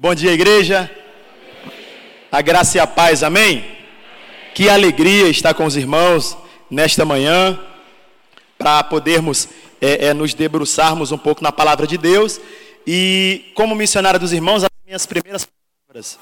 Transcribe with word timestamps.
Bom 0.00 0.14
dia, 0.14 0.30
igreja. 0.30 0.88
A 2.30 2.40
graça 2.40 2.76
e 2.76 2.80
a 2.80 2.86
paz, 2.86 3.24
amém? 3.24 3.64
Que 4.54 4.68
alegria 4.68 5.28
estar 5.28 5.54
com 5.54 5.66
os 5.66 5.74
irmãos 5.74 6.38
nesta 6.70 7.04
manhã, 7.04 7.58
para 8.56 8.84
podermos 8.84 9.48
é, 9.80 10.06
é, 10.06 10.14
nos 10.14 10.34
debruçarmos 10.34 11.10
um 11.10 11.18
pouco 11.18 11.42
na 11.42 11.50
palavra 11.50 11.84
de 11.84 11.98
Deus. 11.98 12.40
E, 12.86 13.50
como 13.56 13.74
missionário 13.74 14.20
dos 14.20 14.32
irmãos, 14.32 14.62
as 14.62 14.70
minhas 14.86 15.04
primeiras 15.04 15.44
palavras 15.44 16.16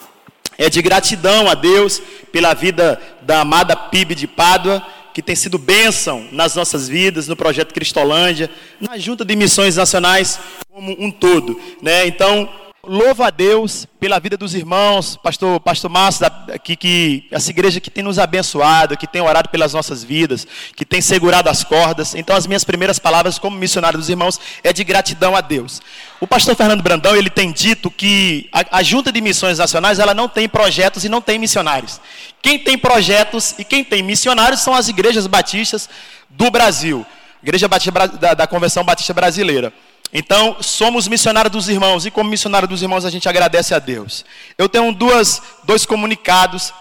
é 0.56 0.70
de 0.70 0.80
gratidão 0.80 1.46
a 1.46 1.52
Deus 1.52 2.00
pela 2.32 2.54
vida 2.54 2.98
da 3.20 3.43
amada 3.43 3.77
PIB 3.77 4.14
de 4.14 4.27
Pádua, 4.27 4.82
que 5.12 5.20
tem 5.20 5.36
sido 5.36 5.58
bênção 5.58 6.27
nas 6.32 6.56
nossas 6.56 6.88
vidas, 6.88 7.29
no 7.29 7.36
projeto 7.36 7.74
Cristolândia, 7.74 8.48
na 8.80 8.96
Junta 8.96 9.22
de 9.22 9.36
Missões 9.36 9.77
Nacionais 9.77 10.40
como 10.70 10.96
um 10.98 11.11
todo. 11.11 11.61
Né? 11.82 12.06
Então, 12.06 12.48
louvo 12.87 13.23
a 13.23 13.30
Deus 13.30 13.87
pela 13.98 14.18
vida 14.18 14.37
dos 14.37 14.55
irmãos, 14.55 15.16
pastor, 15.16 15.58
pastor 15.61 15.90
Márcio, 15.90 16.26
que, 16.63 16.76
que, 16.76 17.26
essa 17.31 17.50
igreja 17.50 17.81
que 17.81 17.90
tem 17.90 18.03
nos 18.03 18.18
abençoado, 18.18 18.96
que 18.96 19.07
tem 19.07 19.21
orado 19.21 19.49
pelas 19.49 19.75
nossas 19.75 20.04
vidas, 20.04 20.46
que 20.75 20.85
tem 20.85 21.00
segurado 21.00 21.49
as 21.49 21.64
cordas. 21.64 22.14
Então, 22.14 22.36
as 22.36 22.46
minhas 22.46 22.64
primeiras 22.64 22.99
palavras 22.99 23.39
como 23.39 23.57
missionário 23.57 23.99
dos 23.99 24.09
irmãos 24.09 24.40
é 24.62 24.72
de 24.72 24.85
gratidão 24.85 25.35
a 25.35 25.40
Deus. 25.40 25.82
O 26.21 26.26
pastor 26.26 26.54
Fernando 26.54 26.82
Brandão, 26.82 27.17
ele 27.17 27.31
tem 27.31 27.53
dito 27.53 27.90
que 27.90 28.49
a, 28.53 28.79
a 28.79 28.82
Junta 28.82 29.11
de 29.11 29.21
Missões 29.21 29.59
Nacionais, 29.59 29.98
ela 29.98 30.14
não 30.14 30.29
tem 30.29 30.48
projetos 30.48 31.04
e 31.04 31.09
não 31.09 31.21
tem 31.21 31.39
missionários. 31.39 32.00
Quem 32.41 32.59
tem 32.59 32.78
projetos 32.78 33.55
e 33.59 33.64
quem 33.64 33.83
tem 33.83 34.03
missionários 34.03 34.61
são 34.61 34.75
as 34.75 34.89
igrejas 34.89 35.27
batistas 35.27 35.89
do 36.31 36.50
Brasil. 36.50 37.05
Igreja 37.42 37.69
Batista 37.69 38.09
da, 38.09 38.34
da 38.34 38.47
Convenção 38.47 38.84
Batista 38.84 39.12
Brasileira. 39.12 39.73
Então, 40.12 40.56
somos 40.61 41.09
missionários 41.09 41.53
dos 41.53 41.69
irmãos, 41.69 42.06
e 42.06 42.11
como 42.11 42.31
missionário 42.31 42.69
dos 42.69 42.83
irmãos, 42.83 43.05
a 43.05 43.11
gente 43.11 43.28
agradece 43.28 43.75
a 43.75 43.78
Deus. 43.78 44.25
Eu 44.56 44.69
tenho 44.69 44.92
duas, 44.92 45.42
dois 45.65 45.84
comunicados 45.84 46.73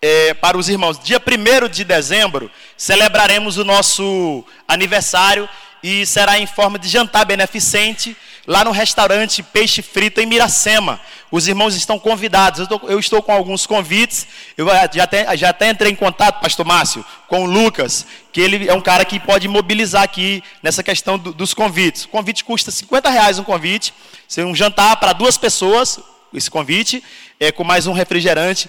é, 0.00 0.34
para 0.34 0.56
os 0.56 0.68
irmãos. 0.68 0.98
Dia 0.98 1.20
1 1.20 1.68
de 1.68 1.84
dezembro, 1.84 2.50
celebraremos 2.76 3.56
o 3.56 3.64
nosso 3.64 4.44
aniversário 4.68 5.48
e 5.82 6.06
será 6.06 6.38
em 6.38 6.46
forma 6.46 6.78
de 6.78 6.88
jantar 6.88 7.24
beneficente 7.24 8.16
lá 8.46 8.64
no 8.64 8.70
restaurante 8.70 9.42
Peixe 9.42 9.82
Frito 9.82 10.20
em 10.20 10.26
Miracema. 10.26 11.00
Os 11.30 11.48
irmãos 11.48 11.74
estão 11.74 11.98
convidados. 11.98 12.60
Eu 12.60 12.64
estou, 12.64 12.90
eu 12.90 12.98
estou 13.00 13.22
com 13.22 13.32
alguns 13.32 13.66
convites. 13.66 14.26
Eu 14.56 14.66
já 14.92 15.04
até, 15.04 15.36
já 15.36 15.50
até 15.50 15.68
entrei 15.70 15.90
em 15.90 15.96
contato, 15.96 16.40
pastor 16.40 16.64
Márcio, 16.64 17.04
com 17.26 17.44
o 17.44 17.46
Lucas, 17.46 18.06
que 18.32 18.40
ele 18.40 18.68
é 18.68 18.74
um 18.74 18.80
cara 18.80 19.04
que 19.04 19.18
pode 19.18 19.48
mobilizar 19.48 20.02
aqui 20.02 20.42
nessa 20.62 20.82
questão 20.82 21.18
do, 21.18 21.32
dos 21.32 21.52
convites. 21.52 22.04
O 22.04 22.08
convite 22.08 22.44
custa 22.44 22.70
50 22.70 23.10
reais 23.10 23.38
um 23.38 23.44
convite. 23.44 23.92
Ser 24.28 24.44
um 24.44 24.54
jantar 24.54 24.96
para 24.96 25.12
duas 25.12 25.36
pessoas, 25.36 25.98
esse 26.32 26.50
convite, 26.50 27.02
é, 27.38 27.50
com 27.50 27.64
mais 27.64 27.86
um 27.86 27.92
refrigerante 27.92 28.68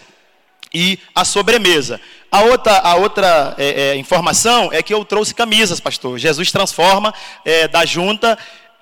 e 0.74 1.00
a 1.14 1.24
sobremesa. 1.24 2.00
A 2.32 2.42
outra, 2.42 2.78
a 2.80 2.96
outra 2.96 3.56
é, 3.58 3.92
é, 3.92 3.96
informação 3.96 4.70
é 4.72 4.84
que 4.84 4.94
eu 4.94 5.04
trouxe 5.06 5.34
camisas, 5.34 5.80
pastor. 5.80 6.18
Jesus 6.18 6.52
transforma 6.52 7.14
é, 7.46 7.68
da 7.68 7.86
junta 7.86 8.38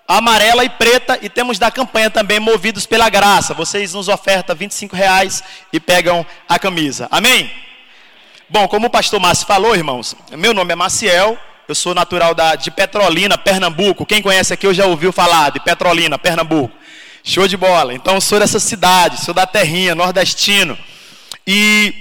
amarela 0.07 0.63
e 0.63 0.69
preta, 0.69 1.17
e 1.21 1.29
temos 1.29 1.57
da 1.57 1.71
campanha 1.71 2.09
também 2.09 2.39
Movidos 2.39 2.85
pela 2.85 3.09
Graça. 3.09 3.53
Vocês 3.53 3.93
nos 3.93 4.07
ofertam 4.07 4.55
25 4.55 4.95
reais 4.95 5.43
e 5.73 5.79
pegam 5.79 6.25
a 6.47 6.59
camisa. 6.59 7.07
Amém? 7.09 7.51
Bom, 8.47 8.67
como 8.67 8.87
o 8.87 8.89
pastor 8.89 9.19
Márcio 9.19 9.47
falou, 9.47 9.75
irmãos, 9.75 10.15
meu 10.31 10.53
nome 10.53 10.71
é 10.71 10.75
Maciel, 10.75 11.37
eu 11.67 11.73
sou 11.73 11.95
natural 11.95 12.35
da, 12.35 12.55
de 12.55 12.69
Petrolina, 12.69 13.37
Pernambuco. 13.37 14.05
Quem 14.05 14.21
conhece 14.21 14.53
aqui 14.53 14.67
eu 14.67 14.73
já 14.73 14.85
ouviu 14.85 15.11
falar 15.11 15.51
de 15.51 15.59
Petrolina, 15.59 16.19
Pernambuco. 16.19 16.75
Show 17.23 17.47
de 17.47 17.57
bola. 17.57 17.91
Então, 17.91 18.21
sou 18.21 18.39
dessa 18.39 18.59
cidade, 18.59 19.25
sou 19.25 19.33
da 19.33 19.47
terrinha, 19.47 19.95
nordestino. 19.95 20.77
E 21.47 21.93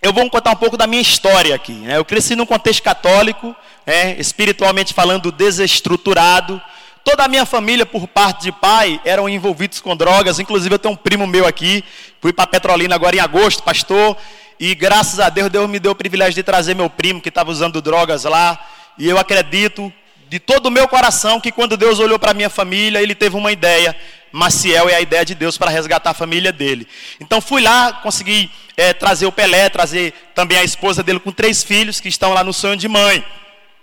eu 0.00 0.12
vou 0.12 0.28
contar 0.30 0.52
um 0.52 0.56
pouco 0.56 0.76
da 0.76 0.86
minha 0.86 1.02
história 1.02 1.54
aqui. 1.54 1.72
Né? 1.72 1.98
Eu 1.98 2.04
cresci 2.04 2.34
num 2.34 2.46
contexto 2.46 2.82
católico, 2.82 3.54
né? 3.86 4.16
espiritualmente 4.18 4.94
falando, 4.94 5.30
desestruturado. 5.30 6.60
Toda 7.04 7.24
a 7.24 7.28
minha 7.28 7.44
família, 7.44 7.84
por 7.84 8.06
parte 8.08 8.42
de 8.42 8.52
pai, 8.52 9.00
eram 9.04 9.28
envolvidos 9.28 9.80
com 9.80 9.94
drogas. 9.94 10.38
Inclusive, 10.38 10.74
eu 10.74 10.78
tenho 10.78 10.94
um 10.94 10.96
primo 10.96 11.26
meu 11.26 11.46
aqui. 11.46 11.84
Fui 12.20 12.32
para 12.32 12.46
Petrolina 12.46 12.94
agora 12.94 13.16
em 13.16 13.20
agosto, 13.20 13.62
pastor. 13.62 14.16
E 14.58 14.74
graças 14.74 15.20
a 15.20 15.28
Deus, 15.28 15.50
Deus 15.50 15.68
me 15.68 15.78
deu 15.78 15.92
o 15.92 15.94
privilégio 15.94 16.34
de 16.34 16.42
trazer 16.42 16.74
meu 16.74 16.88
primo 16.88 17.20
que 17.20 17.28
estava 17.28 17.50
usando 17.50 17.82
drogas 17.82 18.24
lá. 18.24 18.58
E 18.98 19.08
eu 19.08 19.18
acredito 19.18 19.92
de 20.28 20.38
todo 20.38 20.66
o 20.66 20.70
meu 20.70 20.86
coração 20.86 21.40
que 21.40 21.50
quando 21.50 21.76
Deus 21.76 21.98
olhou 21.98 22.18
para 22.18 22.32
minha 22.32 22.48
família, 22.48 23.02
ele 23.02 23.14
teve 23.14 23.36
uma 23.36 23.50
ideia. 23.50 23.96
Maciel 24.32 24.88
é 24.88 24.94
a 24.94 25.00
ideia 25.00 25.24
de 25.24 25.34
Deus 25.34 25.58
para 25.58 25.70
resgatar 25.70 26.10
a 26.10 26.14
família 26.14 26.52
dele. 26.52 26.86
Então 27.18 27.40
fui 27.40 27.60
lá, 27.62 27.92
consegui 27.94 28.50
é, 28.76 28.92
trazer 28.92 29.26
o 29.26 29.32
Pelé, 29.32 29.68
trazer 29.68 30.12
também 30.34 30.58
a 30.58 30.64
esposa 30.64 31.02
dele 31.02 31.20
com 31.20 31.32
três 31.32 31.62
filhos 31.62 32.00
que 32.00 32.08
estão 32.08 32.32
lá 32.32 32.44
no 32.44 32.52
sonho 32.52 32.76
de 32.76 32.88
mãe. 32.88 33.24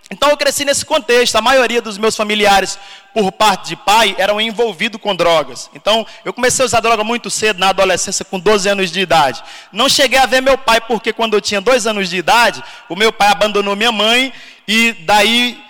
Então 0.09 0.29
eu 0.29 0.37
cresci 0.37 0.63
nesse 0.63 0.85
contexto. 0.85 1.35
A 1.35 1.41
maioria 1.41 1.81
dos 1.81 1.97
meus 1.97 2.15
familiares, 2.15 2.79
por 3.13 3.31
parte 3.31 3.69
de 3.69 3.75
pai, 3.75 4.15
eram 4.17 4.39
envolvidos 4.39 5.01
com 5.01 5.13
drogas. 5.15 5.69
Então 5.73 6.05
eu 6.23 6.31
comecei 6.31 6.63
a 6.63 6.65
usar 6.65 6.79
droga 6.79 7.03
muito 7.03 7.29
cedo, 7.29 7.59
na 7.59 7.69
adolescência, 7.69 8.23
com 8.23 8.39
12 8.39 8.69
anos 8.69 8.91
de 8.91 9.01
idade. 9.01 9.43
Não 9.71 9.89
cheguei 9.89 10.17
a 10.17 10.25
ver 10.25 10.41
meu 10.41 10.57
pai, 10.57 10.79
porque 10.79 11.11
quando 11.11 11.33
eu 11.33 11.41
tinha 11.41 11.59
dois 11.59 11.85
anos 11.85 12.09
de 12.09 12.17
idade, 12.17 12.63
o 12.87 12.95
meu 12.95 13.11
pai 13.11 13.27
abandonou 13.29 13.75
minha 13.75 13.91
mãe 13.91 14.31
e 14.65 14.93
daí 15.01 15.61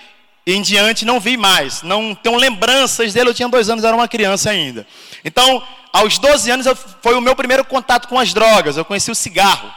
em 0.54 0.62
diante 0.62 1.06
não 1.06 1.20
vi 1.20 1.36
mais. 1.38 1.82
Não 1.82 2.16
tenho 2.16 2.38
lembranças 2.38 3.14
dele. 3.14 3.30
Eu 3.30 3.34
tinha 3.34 3.50
dois 3.50 3.70
anos, 3.70 3.84
era 3.84 3.96
uma 3.96 4.08
criança 4.08 4.50
ainda. 4.50 4.88
Então, 5.24 5.62
aos 5.92 6.18
12 6.18 6.50
anos, 6.52 6.68
foi 7.02 7.16
o 7.16 7.22
meu 7.22 7.36
primeiro 7.36 7.66
contato 7.66 8.08
com 8.08 8.20
as 8.20 8.34
drogas. 8.34 8.78
Eu 8.78 8.86
conheci 8.86 9.12
o 9.12 9.16
cigarro. 9.16 9.72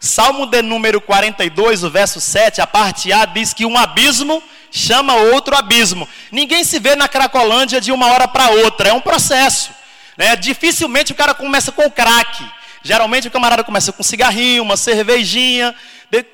Salmo 0.00 0.46
de 0.46 0.60
número 0.60 1.00
42, 1.00 1.82
o 1.82 1.90
verso 1.90 2.20
7, 2.20 2.60
a 2.60 2.66
parte 2.66 3.12
A, 3.12 3.24
diz 3.24 3.54
que 3.54 3.64
um 3.64 3.76
abismo 3.76 4.42
chama 4.70 5.14
outro 5.14 5.56
abismo. 5.56 6.06
Ninguém 6.30 6.62
se 6.62 6.78
vê 6.78 6.94
na 6.94 7.08
Cracolândia 7.08 7.80
de 7.80 7.90
uma 7.90 8.08
hora 8.08 8.28
para 8.28 8.50
outra, 8.50 8.90
é 8.90 8.92
um 8.92 9.00
processo. 9.00 9.70
Né? 10.16 10.36
Dificilmente 10.36 11.12
o 11.12 11.14
cara 11.14 11.32
começa 11.32 11.72
com 11.72 11.90
crack. 11.90 12.44
Geralmente 12.82 13.28
o 13.28 13.30
camarada 13.30 13.64
começa 13.64 13.92
com 13.92 14.02
cigarrinho, 14.02 14.62
uma 14.62 14.76
cervejinha, 14.76 15.74
de, 16.10 16.24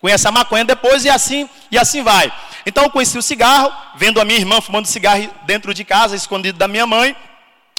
conhece 0.00 0.28
a 0.28 0.30
maconha 0.30 0.64
depois 0.64 1.04
e 1.04 1.10
assim, 1.10 1.48
e 1.70 1.76
assim 1.76 2.02
vai. 2.02 2.32
Então 2.66 2.82
eu 2.82 2.90
conheci 2.90 3.16
o 3.16 3.22
cigarro, 3.22 3.72
vendo 3.94 4.20
a 4.20 4.24
minha 4.24 4.40
irmã 4.40 4.60
fumando 4.60 4.86
cigarro 4.86 5.30
dentro 5.44 5.72
de 5.72 5.84
casa, 5.84 6.16
escondido 6.16 6.58
da 6.58 6.66
minha 6.66 6.84
mãe, 6.84 7.14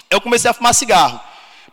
eu 0.09 0.21
comecei 0.21 0.49
a 0.49 0.53
fumar 0.53 0.73
cigarro. 0.73 1.19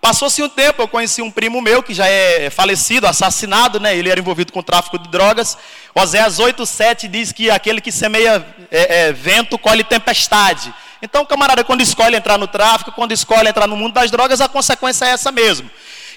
Passou-se 0.00 0.42
um 0.42 0.48
tempo, 0.48 0.82
eu 0.82 0.88
conheci 0.88 1.22
um 1.22 1.30
primo 1.30 1.62
meu 1.62 1.82
que 1.82 1.94
já 1.94 2.06
é 2.06 2.50
falecido, 2.50 3.06
assassinado, 3.06 3.80
né? 3.80 3.96
Ele 3.96 4.10
era 4.10 4.20
envolvido 4.20 4.52
com 4.52 4.62
tráfico 4.62 4.98
de 4.98 5.08
drogas. 5.08 5.56
Oséias 5.94 6.38
8,7 6.38 7.08
diz 7.08 7.32
que 7.32 7.50
aquele 7.50 7.80
que 7.80 7.90
semeia 7.92 8.44
é, 8.70 9.06
é, 9.06 9.12
vento 9.12 9.56
colhe 9.56 9.82
tempestade. 9.82 10.74
Então, 11.00 11.24
camarada, 11.24 11.64
quando 11.64 11.80
escolhe 11.80 12.16
entrar 12.16 12.36
no 12.36 12.46
tráfico, 12.46 12.92
quando 12.92 13.12
escolhe 13.12 13.48
entrar 13.48 13.66
no 13.66 13.76
mundo 13.76 13.94
das 13.94 14.10
drogas, 14.10 14.40
a 14.40 14.48
consequência 14.48 15.06
é 15.06 15.10
essa 15.10 15.32
mesmo. 15.32 15.70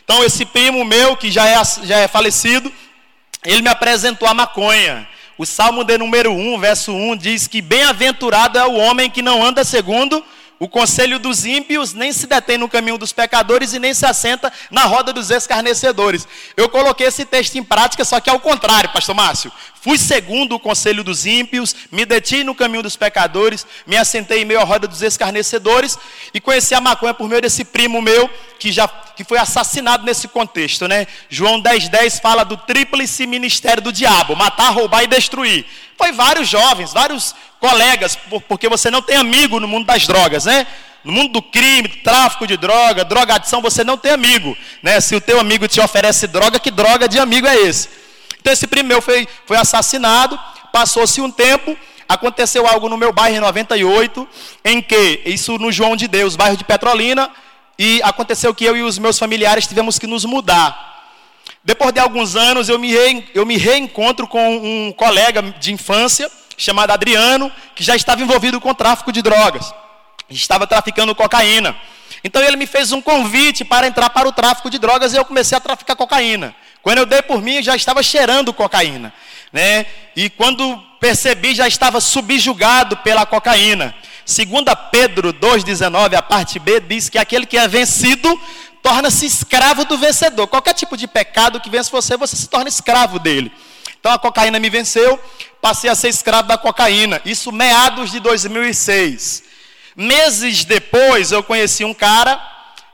Então, 0.03 0.23
esse 0.23 0.45
primo 0.45 0.83
meu, 0.83 1.15
que 1.15 1.31
já 1.31 1.47
é, 1.47 1.63
já 1.83 1.99
é 1.99 2.07
falecido, 2.07 2.73
ele 3.45 3.61
me 3.61 3.69
apresentou 3.69 4.27
a 4.27 4.33
maconha. 4.33 5.07
O 5.37 5.45
Salmo 5.45 5.83
de 5.83 5.99
número 5.99 6.31
1, 6.31 6.59
verso 6.59 6.91
1, 6.91 7.15
diz 7.15 7.47
que 7.47 7.61
bem-aventurado 7.61 8.57
é 8.57 8.65
o 8.65 8.73
homem 8.73 9.07
que 9.07 9.21
não 9.21 9.45
anda 9.45 9.63
segundo 9.63 10.23
o 10.59 10.67
conselho 10.67 11.19
dos 11.19 11.45
ímpios 11.45 11.93
nem 11.93 12.11
se 12.11 12.25
detém 12.25 12.57
no 12.57 12.67
caminho 12.67 12.97
dos 12.97 13.13
pecadores 13.13 13.73
e 13.73 13.79
nem 13.79 13.93
se 13.93 14.05
assenta 14.05 14.51
na 14.71 14.85
roda 14.85 15.13
dos 15.13 15.29
escarnecedores. 15.29 16.27
Eu 16.55 16.67
coloquei 16.67 17.05
esse 17.05 17.23
texto 17.25 17.55
em 17.55 17.63
prática, 17.63 18.03
só 18.03 18.19
que 18.19 18.29
ao 18.29 18.39
contrário, 18.39 18.91
pastor 18.91 19.13
Márcio. 19.13 19.51
Fui 19.79 19.97
segundo 19.97 20.55
o 20.55 20.59
conselho 20.59 21.03
dos 21.03 21.27
ímpios, 21.27 21.75
me 21.91 22.05
detive 22.05 22.43
no 22.43 22.55
caminho 22.55 22.81
dos 22.81 22.95
pecadores, 22.95 23.65
me 23.85 23.95
assentei 23.95 24.41
em 24.41 24.45
meio 24.45 24.59
à 24.59 24.63
roda 24.63 24.87
dos 24.87 25.03
escarnecedores 25.03 25.97
e 26.33 26.41
conheci 26.41 26.73
a 26.73 26.81
maconha 26.81 27.13
por 27.13 27.29
meio 27.29 27.41
desse 27.41 27.63
primo 27.63 28.01
meu 28.01 28.27
que 28.57 28.71
já 28.71 28.87
que 29.17 29.23
foi 29.23 29.39
assassinado 29.39 30.05
nesse 30.05 30.27
contexto, 30.27 30.87
né? 30.87 31.07
João 31.27 31.59
10:10 31.59 31.89
10 31.89 32.19
fala 32.19 32.45
do 32.45 32.55
tríplice 32.55 33.25
ministério 33.25 33.81
do 33.81 33.91
diabo, 33.91 34.35
matar, 34.35 34.69
roubar 34.69 35.03
e 35.03 35.07
destruir. 35.07 35.65
Foi 35.97 36.11
vários 36.11 36.47
jovens, 36.47 36.93
vários 36.93 37.33
colegas, 37.59 38.15
porque 38.47 38.69
você 38.69 38.91
não 38.91 39.01
tem 39.01 39.17
amigo 39.17 39.59
no 39.59 39.67
mundo 39.67 39.87
das 39.87 40.05
drogas, 40.05 40.45
né? 40.45 40.67
No 41.03 41.11
mundo 41.11 41.33
do 41.33 41.41
crime, 41.41 41.89
tráfico 41.89 42.45
de 42.45 42.57
droga, 42.57 43.03
drogadição, 43.03 43.59
você 43.59 43.83
não 43.83 43.97
tem 43.97 44.11
amigo, 44.11 44.55
né? 44.83 45.01
Se 45.01 45.15
o 45.15 45.21
teu 45.21 45.39
amigo 45.39 45.67
te 45.67 45.81
oferece 45.81 46.27
droga, 46.27 46.59
que 46.59 46.69
droga 46.69 47.07
de 47.07 47.17
amigo 47.17 47.47
é 47.47 47.55
esse? 47.55 47.89
Então 48.39 48.53
esse 48.53 48.67
primo 48.67 48.87
meu 48.87 49.01
foi, 49.01 49.27
foi 49.47 49.57
assassinado, 49.57 50.39
passou-se 50.71 51.19
um 51.21 51.31
tempo, 51.31 51.75
aconteceu 52.07 52.67
algo 52.67 52.87
no 52.87 52.97
meu 52.97 53.11
bairro 53.11 53.37
em 53.37 53.39
98, 53.39 54.27
em 54.63 54.79
que, 54.79 55.21
isso 55.25 55.57
no 55.57 55.71
João 55.71 55.95
de 55.95 56.07
Deus, 56.07 56.35
bairro 56.35 56.55
de 56.55 56.63
Petrolina, 56.63 57.31
e 57.77 58.01
aconteceu 58.03 58.53
que 58.53 58.65
eu 58.65 58.75
e 58.75 58.83
os 58.83 58.97
meus 58.97 59.19
familiares 59.19 59.67
tivemos 59.67 59.99
que 59.99 60.07
nos 60.07 60.25
mudar. 60.25 60.87
Depois 61.63 61.93
de 61.93 61.99
alguns 61.99 62.35
anos, 62.35 62.69
eu 62.69 62.79
me, 62.79 62.91
re, 62.91 63.29
eu 63.33 63.45
me 63.45 63.57
reencontro 63.57 64.27
com 64.27 64.57
um 64.57 64.91
colega 64.91 65.41
de 65.41 65.73
infância, 65.73 66.31
chamado 66.57 66.91
Adriano, 66.91 67.51
que 67.75 67.83
já 67.83 67.95
estava 67.95 68.21
envolvido 68.21 68.59
com 68.59 68.73
tráfico 68.73 69.11
de 69.11 69.21
drogas. 69.21 69.73
Estava 70.29 70.65
traficando 70.65 71.13
cocaína. 71.13 71.75
Então 72.23 72.41
ele 72.41 72.57
me 72.57 72.65
fez 72.65 72.91
um 72.91 73.01
convite 73.01 73.63
para 73.63 73.87
entrar 73.87 74.09
para 74.09 74.27
o 74.27 74.31
tráfico 74.31 74.69
de 74.69 74.79
drogas 74.79 75.13
e 75.13 75.17
eu 75.17 75.25
comecei 75.25 75.57
a 75.57 75.61
traficar 75.61 75.95
cocaína. 75.95 76.55
Quando 76.81 76.99
eu 76.99 77.05
dei 77.05 77.21
por 77.21 77.41
mim, 77.41 77.61
já 77.61 77.75
estava 77.75 78.01
cheirando 78.01 78.53
cocaína, 78.53 79.13
né? 79.51 79.85
E 80.15 80.29
quando 80.29 80.81
percebi, 80.99 81.53
já 81.53 81.67
estava 81.67 81.99
subjugado 81.99 82.97
pela 82.97 83.25
cocaína. 83.25 83.93
Segunda 84.27 84.75
Pedro 84.75 85.31
2:19, 85.31 86.13
a 86.13 86.21
parte 86.21 86.59
B 86.59 86.81
diz 86.81 87.07
que 87.07 87.17
aquele 87.17 87.45
que 87.45 87.57
é 87.57 87.65
vencido 87.65 88.29
torna-se 88.83 89.25
escravo 89.25 89.85
do 89.85 89.97
vencedor. 89.97 90.47
Qualquer 90.47 90.73
tipo 90.73 90.97
de 90.97 91.07
pecado 91.07 91.61
que 91.61 91.69
vence 91.69 91.89
você, 91.89 92.17
você 92.17 92.35
se 92.35 92.49
torna 92.49 92.67
escravo 92.67 93.19
dele. 93.19 93.49
Então 93.97 94.11
a 94.11 94.19
cocaína 94.19 94.59
me 94.59 94.69
venceu, 94.69 95.17
passei 95.61 95.89
a 95.89 95.95
ser 95.95 96.09
escravo 96.09 96.45
da 96.45 96.57
cocaína. 96.57 97.21
Isso 97.23 97.53
meados 97.53 98.11
de 98.11 98.19
2006. 98.19 99.43
Meses 99.95 100.65
depois 100.65 101.31
eu 101.31 101.41
conheci 101.41 101.85
um 101.85 101.93
cara 101.93 102.37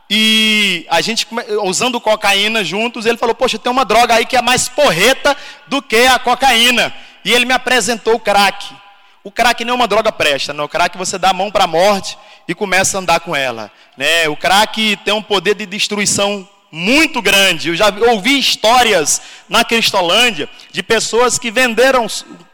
e 0.07 0.85
a 0.87 1.01
gente 1.01 1.25
usando 1.63 1.99
cocaína 1.99 2.63
juntos, 2.63 3.07
ele 3.07 3.17
falou: 3.17 3.33
"Poxa, 3.33 3.57
tem 3.57 3.71
uma 3.71 3.83
droga 3.83 4.13
aí 4.13 4.27
que 4.27 4.37
é 4.37 4.41
mais 4.43 4.69
porreta 4.69 5.35
do 5.65 5.81
que 5.81 6.05
a 6.05 6.19
cocaína". 6.19 6.93
E 7.25 7.33
ele 7.33 7.45
me 7.45 7.53
apresentou 7.53 8.13
o 8.13 8.19
crack. 8.19 8.82
O 9.23 9.31
crack 9.31 9.63
não 9.63 9.71
é 9.71 9.75
uma 9.75 9.87
droga 9.87 10.11
presta, 10.11 10.51
não. 10.51 10.65
O 10.65 10.69
crack 10.69 10.97
você 10.97 11.17
dá 11.17 11.29
a 11.29 11.33
mão 11.33 11.49
para 11.49 11.63
a 11.63 11.67
morte 11.67 12.17
e 12.45 12.53
começa 12.53 12.97
a 12.97 12.99
andar 12.99 13.21
com 13.21 13.33
ela. 13.33 13.71
Né? 13.95 14.27
O 14.27 14.35
crack 14.35 14.97
tem 14.97 15.13
um 15.13 15.21
poder 15.21 15.55
de 15.55 15.65
destruição 15.65 16.47
muito 16.69 17.21
grande. 17.21 17.69
Eu 17.69 17.75
já 17.75 17.85
ouvi 18.11 18.37
histórias 18.37 19.21
na 19.47 19.63
Cristolândia 19.63 20.49
de 20.73 20.83
pessoas 20.83 21.39
que 21.39 21.49
venderam. 21.49 22.05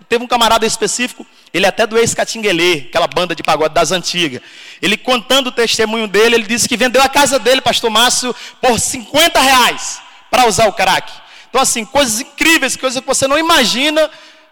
Teve 0.07 0.23
um 0.23 0.27
camarada 0.27 0.65
específico, 0.65 1.25
ele 1.51 1.65
é 1.65 1.69
até 1.69 1.87
do 1.87 1.97
ex-Catinguelê, 1.97 2.85
aquela 2.89 3.07
banda 3.07 3.33
de 3.33 3.41
pagode 3.41 3.73
das 3.73 3.91
antigas. 3.91 4.41
Ele 4.81 4.97
contando 4.97 5.47
o 5.47 5.51
testemunho 5.51 6.07
dele, 6.07 6.35
ele 6.35 6.45
disse 6.45 6.69
que 6.69 6.77
vendeu 6.77 7.01
a 7.01 7.09
casa 7.09 7.39
dele, 7.39 7.61
pastor 7.61 7.89
Márcio, 7.89 8.35
por 8.61 8.79
50 8.79 9.39
reais 9.39 10.01
para 10.29 10.47
usar 10.47 10.67
o 10.67 10.73
crack. 10.73 11.11
Então, 11.49 11.61
assim, 11.61 11.83
coisas 11.83 12.21
incríveis, 12.21 12.75
coisas 12.75 12.99
que 13.01 13.07
você 13.07 13.27
não 13.27 13.39
imagina 13.39 14.09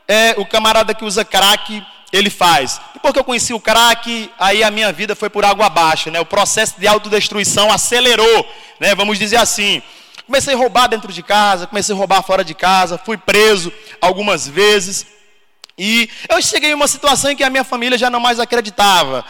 é, 0.07 0.33
o 0.37 0.45
camarada 0.45 0.95
que 0.95 1.05
usa 1.05 1.23
crack 1.23 1.83
ele 2.11 2.29
faz. 2.29 2.79
E 2.95 2.99
porque 2.99 3.19
eu 3.19 3.23
conheci 3.23 3.53
o 3.53 3.59
crack, 3.59 4.31
aí 4.39 4.63
a 4.63 4.71
minha 4.71 4.91
vida 4.91 5.15
foi 5.15 5.29
por 5.29 5.43
água 5.43 5.65
abaixo, 5.65 6.09
né? 6.09 6.19
O 6.19 6.25
processo 6.25 6.79
de 6.79 6.87
autodestruição 6.87 7.71
acelerou, 7.71 8.49
né? 8.79 8.95
Vamos 8.95 9.17
dizer 9.17 9.37
assim. 9.37 9.81
Comecei 10.25 10.53
a 10.53 10.57
roubar 10.57 10.87
dentro 10.87 11.11
de 11.13 11.23
casa, 11.23 11.67
comecei 11.67 11.95
a 11.95 11.97
roubar 11.97 12.21
fora 12.21 12.43
de 12.43 12.53
casa, 12.53 12.97
fui 12.97 13.17
preso 13.17 13.71
algumas 14.01 14.47
vezes. 14.47 15.05
E 15.77 16.09
eu 16.27 16.41
cheguei 16.41 16.71
em 16.71 16.73
uma 16.73 16.87
situação 16.87 17.31
em 17.31 17.35
que 17.35 17.43
a 17.43 17.49
minha 17.49 17.63
família 17.63 17.97
já 17.97 18.09
não 18.09 18.19
mais 18.19 18.39
acreditava. 18.39 19.23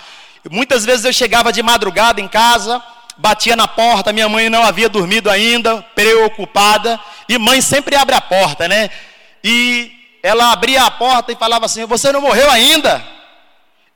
Muitas 0.49 0.85
vezes 0.85 1.05
eu 1.05 1.13
chegava 1.13 1.51
de 1.51 1.61
madrugada 1.61 2.21
em 2.21 2.27
casa, 2.27 2.81
batia 3.17 3.55
na 3.55 3.67
porta, 3.67 4.13
minha 4.13 4.29
mãe 4.29 4.49
não 4.49 4.63
havia 4.63 4.87
dormido 4.87 5.29
ainda, 5.29 5.81
preocupada, 5.93 6.99
e 7.27 7.37
mãe 7.37 7.61
sempre 7.61 7.95
abre 7.95 8.15
a 8.15 8.21
porta, 8.21 8.67
né? 8.67 8.89
E 9.43 9.96
ela 10.27 10.51
abria 10.51 10.83
a 10.83 10.91
porta 10.91 11.31
e 11.31 11.35
falava 11.35 11.65
assim: 11.65 11.85
Você 11.85 12.11
não 12.11 12.21
morreu 12.21 12.49
ainda? 12.51 13.03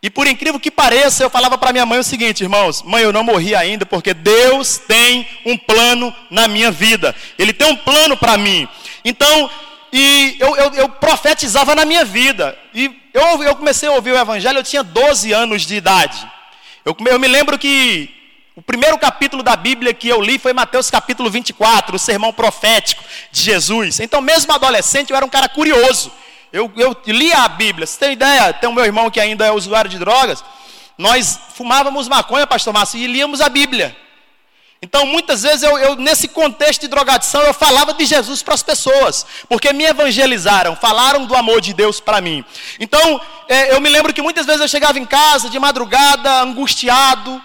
E 0.02 0.10
por 0.10 0.26
incrível 0.26 0.60
que 0.60 0.72
pareça, 0.72 1.24
eu 1.24 1.30
falava 1.30 1.58
para 1.58 1.74
minha 1.74 1.86
mãe 1.86 2.00
o 2.00 2.04
seguinte, 2.04 2.42
irmãos: 2.42 2.82
Mãe, 2.84 3.04
eu 3.04 3.12
não 3.12 3.24
morri 3.24 3.54
ainda 3.54 3.86
porque 3.86 4.14
Deus 4.14 4.78
tem 4.78 5.28
um 5.46 5.58
plano 5.58 6.16
na 6.30 6.48
minha 6.48 6.72
vida. 6.72 7.14
Ele 7.38 7.52
tem 7.52 7.68
um 7.68 7.76
plano 7.76 8.16
para 8.16 8.38
mim. 8.38 8.66
Então, 9.04 9.50
e 9.92 10.38
eu, 10.40 10.56
eu, 10.56 10.74
eu, 10.74 10.90
profetizava 10.90 11.76
na 11.76 11.84
minha 11.84 12.06
vida. 12.06 12.58
E 12.74 12.90
eu, 13.14 13.44
eu 13.44 13.56
comecei 13.56 13.90
a 13.90 13.92
ouvir 13.92 14.14
o 14.14 14.18
Evangelho, 14.18 14.60
eu 14.60 14.64
tinha 14.64 14.84
12 14.84 15.34
anos 15.34 15.64
de 15.64 15.76
idade. 15.76 16.26
Eu, 16.86 16.96
eu 17.08 17.20
me 17.20 17.28
lembro 17.28 17.60
que 17.60 18.10
o 18.54 18.62
primeiro 18.62 18.98
capítulo 18.98 19.42
da 19.42 19.56
Bíblia 19.56 19.94
que 19.94 20.10
eu 20.10 20.22
li 20.22 20.38
foi 20.38 20.52
Mateus 20.52 20.92
capítulo 20.92 21.30
24, 21.30 21.96
o 21.96 22.00
sermão 22.00 22.34
profético 22.34 23.02
de 23.32 23.42
Jesus. 23.42 24.02
Então, 24.02 24.20
mesmo 24.20 24.52
adolescente, 24.52 25.10
eu 25.10 25.16
era 25.16 25.26
um 25.26 25.30
cara 25.30 25.48
curioso. 25.48 26.12
Eu, 26.52 26.70
eu 26.76 26.96
lia 27.08 27.38
a 27.38 27.48
Bíblia. 27.48 27.88
Você 27.88 27.98
tem 27.98 28.12
ideia? 28.12 28.52
Tem 28.52 28.70
o 28.70 28.74
meu 28.74 28.84
irmão 28.84 29.10
que 29.10 29.22
ainda 29.22 29.46
é 29.46 29.52
usuário 29.52 29.90
de 29.90 29.98
drogas. 29.98 30.44
Nós 30.98 31.40
fumávamos 31.56 32.10
maconha, 32.10 32.46
pastor 32.46 32.74
Márcio, 32.74 33.00
e 33.00 33.08
líamos 33.08 33.40
a 33.40 33.48
Bíblia. 33.48 33.96
Então, 34.82 35.06
muitas 35.06 35.44
vezes, 35.44 35.64
eu, 35.64 35.78
eu, 35.78 35.96
nesse 35.96 36.28
contexto 36.28 36.82
de 36.82 36.88
drogadição, 36.90 37.42
eu 37.44 37.54
falava 37.54 37.94
de 37.94 38.04
Jesus 38.04 38.44
para 38.44 38.56
as 38.56 38.64
pessoas, 38.64 39.26
porque 39.48 39.72
me 39.72 39.86
evangelizaram, 39.86 40.76
falaram 40.76 41.26
do 41.26 41.36
amor 41.36 41.62
de 41.62 41.72
Deus 41.72 42.00
para 42.02 42.20
mim. 42.20 42.44
Então, 42.80 43.22
é, 43.48 43.74
eu 43.74 43.80
me 43.80 43.90
lembro 43.90 44.12
que 44.12 44.22
muitas 44.22 44.46
vezes 44.46 44.60
eu 44.60 44.68
chegava 44.68 45.00
em 45.00 45.06
casa 45.06 45.50
de 45.50 45.60
madrugada, 45.60 46.42
angustiado, 46.42 47.42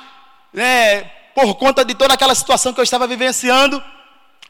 né, 0.56 1.02
por 1.34 1.54
conta 1.56 1.84
de 1.84 1.94
toda 1.94 2.14
aquela 2.14 2.34
situação 2.34 2.72
que 2.72 2.80
eu 2.80 2.84
estava 2.84 3.06
vivenciando. 3.06 3.82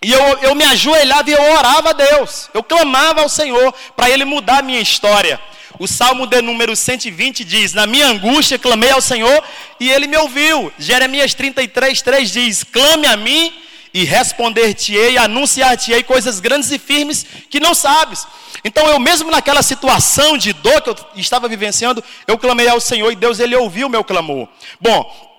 E 0.00 0.12
eu, 0.12 0.38
eu 0.38 0.54
me 0.54 0.64
ajoelhava 0.64 1.28
e 1.28 1.32
eu 1.32 1.42
orava 1.56 1.90
a 1.90 1.92
Deus. 1.92 2.48
Eu 2.54 2.62
clamava 2.62 3.22
ao 3.22 3.28
Senhor 3.28 3.74
para 3.96 4.08
Ele 4.08 4.24
mudar 4.24 4.58
a 4.58 4.62
minha 4.62 4.80
história. 4.80 5.40
O 5.78 5.88
Salmo 5.88 6.26
de 6.26 6.40
número 6.40 6.76
120 6.76 7.44
diz: 7.44 7.72
Na 7.72 7.86
minha 7.86 8.06
angústia 8.06 8.58
clamei 8.58 8.90
ao 8.90 9.00
Senhor 9.00 9.42
e 9.80 9.90
Ele 9.90 10.06
me 10.06 10.16
ouviu. 10.16 10.72
Jeremias 10.78 11.34
33, 11.34 12.00
3 12.00 12.30
diz: 12.30 12.62
Clame 12.62 13.06
a 13.06 13.16
mim 13.16 13.52
e 13.92 14.04
responder-te-ei, 14.04 15.18
anunciar-te-ei 15.18 16.02
coisas 16.02 16.38
grandes 16.38 16.70
e 16.70 16.78
firmes 16.78 17.26
que 17.50 17.58
não 17.58 17.74
sabes. 17.74 18.26
Então 18.62 18.86
eu 18.86 19.00
mesmo 19.00 19.30
naquela 19.30 19.62
situação 19.62 20.36
de 20.36 20.52
dor 20.52 20.82
que 20.82 20.90
eu 20.90 20.96
estava 21.16 21.48
vivenciando, 21.48 22.04
eu 22.26 22.38
clamei 22.38 22.68
ao 22.68 22.80
Senhor 22.80 23.10
e 23.10 23.16
Deus 23.16 23.40
ele 23.40 23.56
ouviu 23.56 23.86
o 23.86 23.90
meu 23.90 24.04
clamor. 24.04 24.48
Bom, 24.80 25.35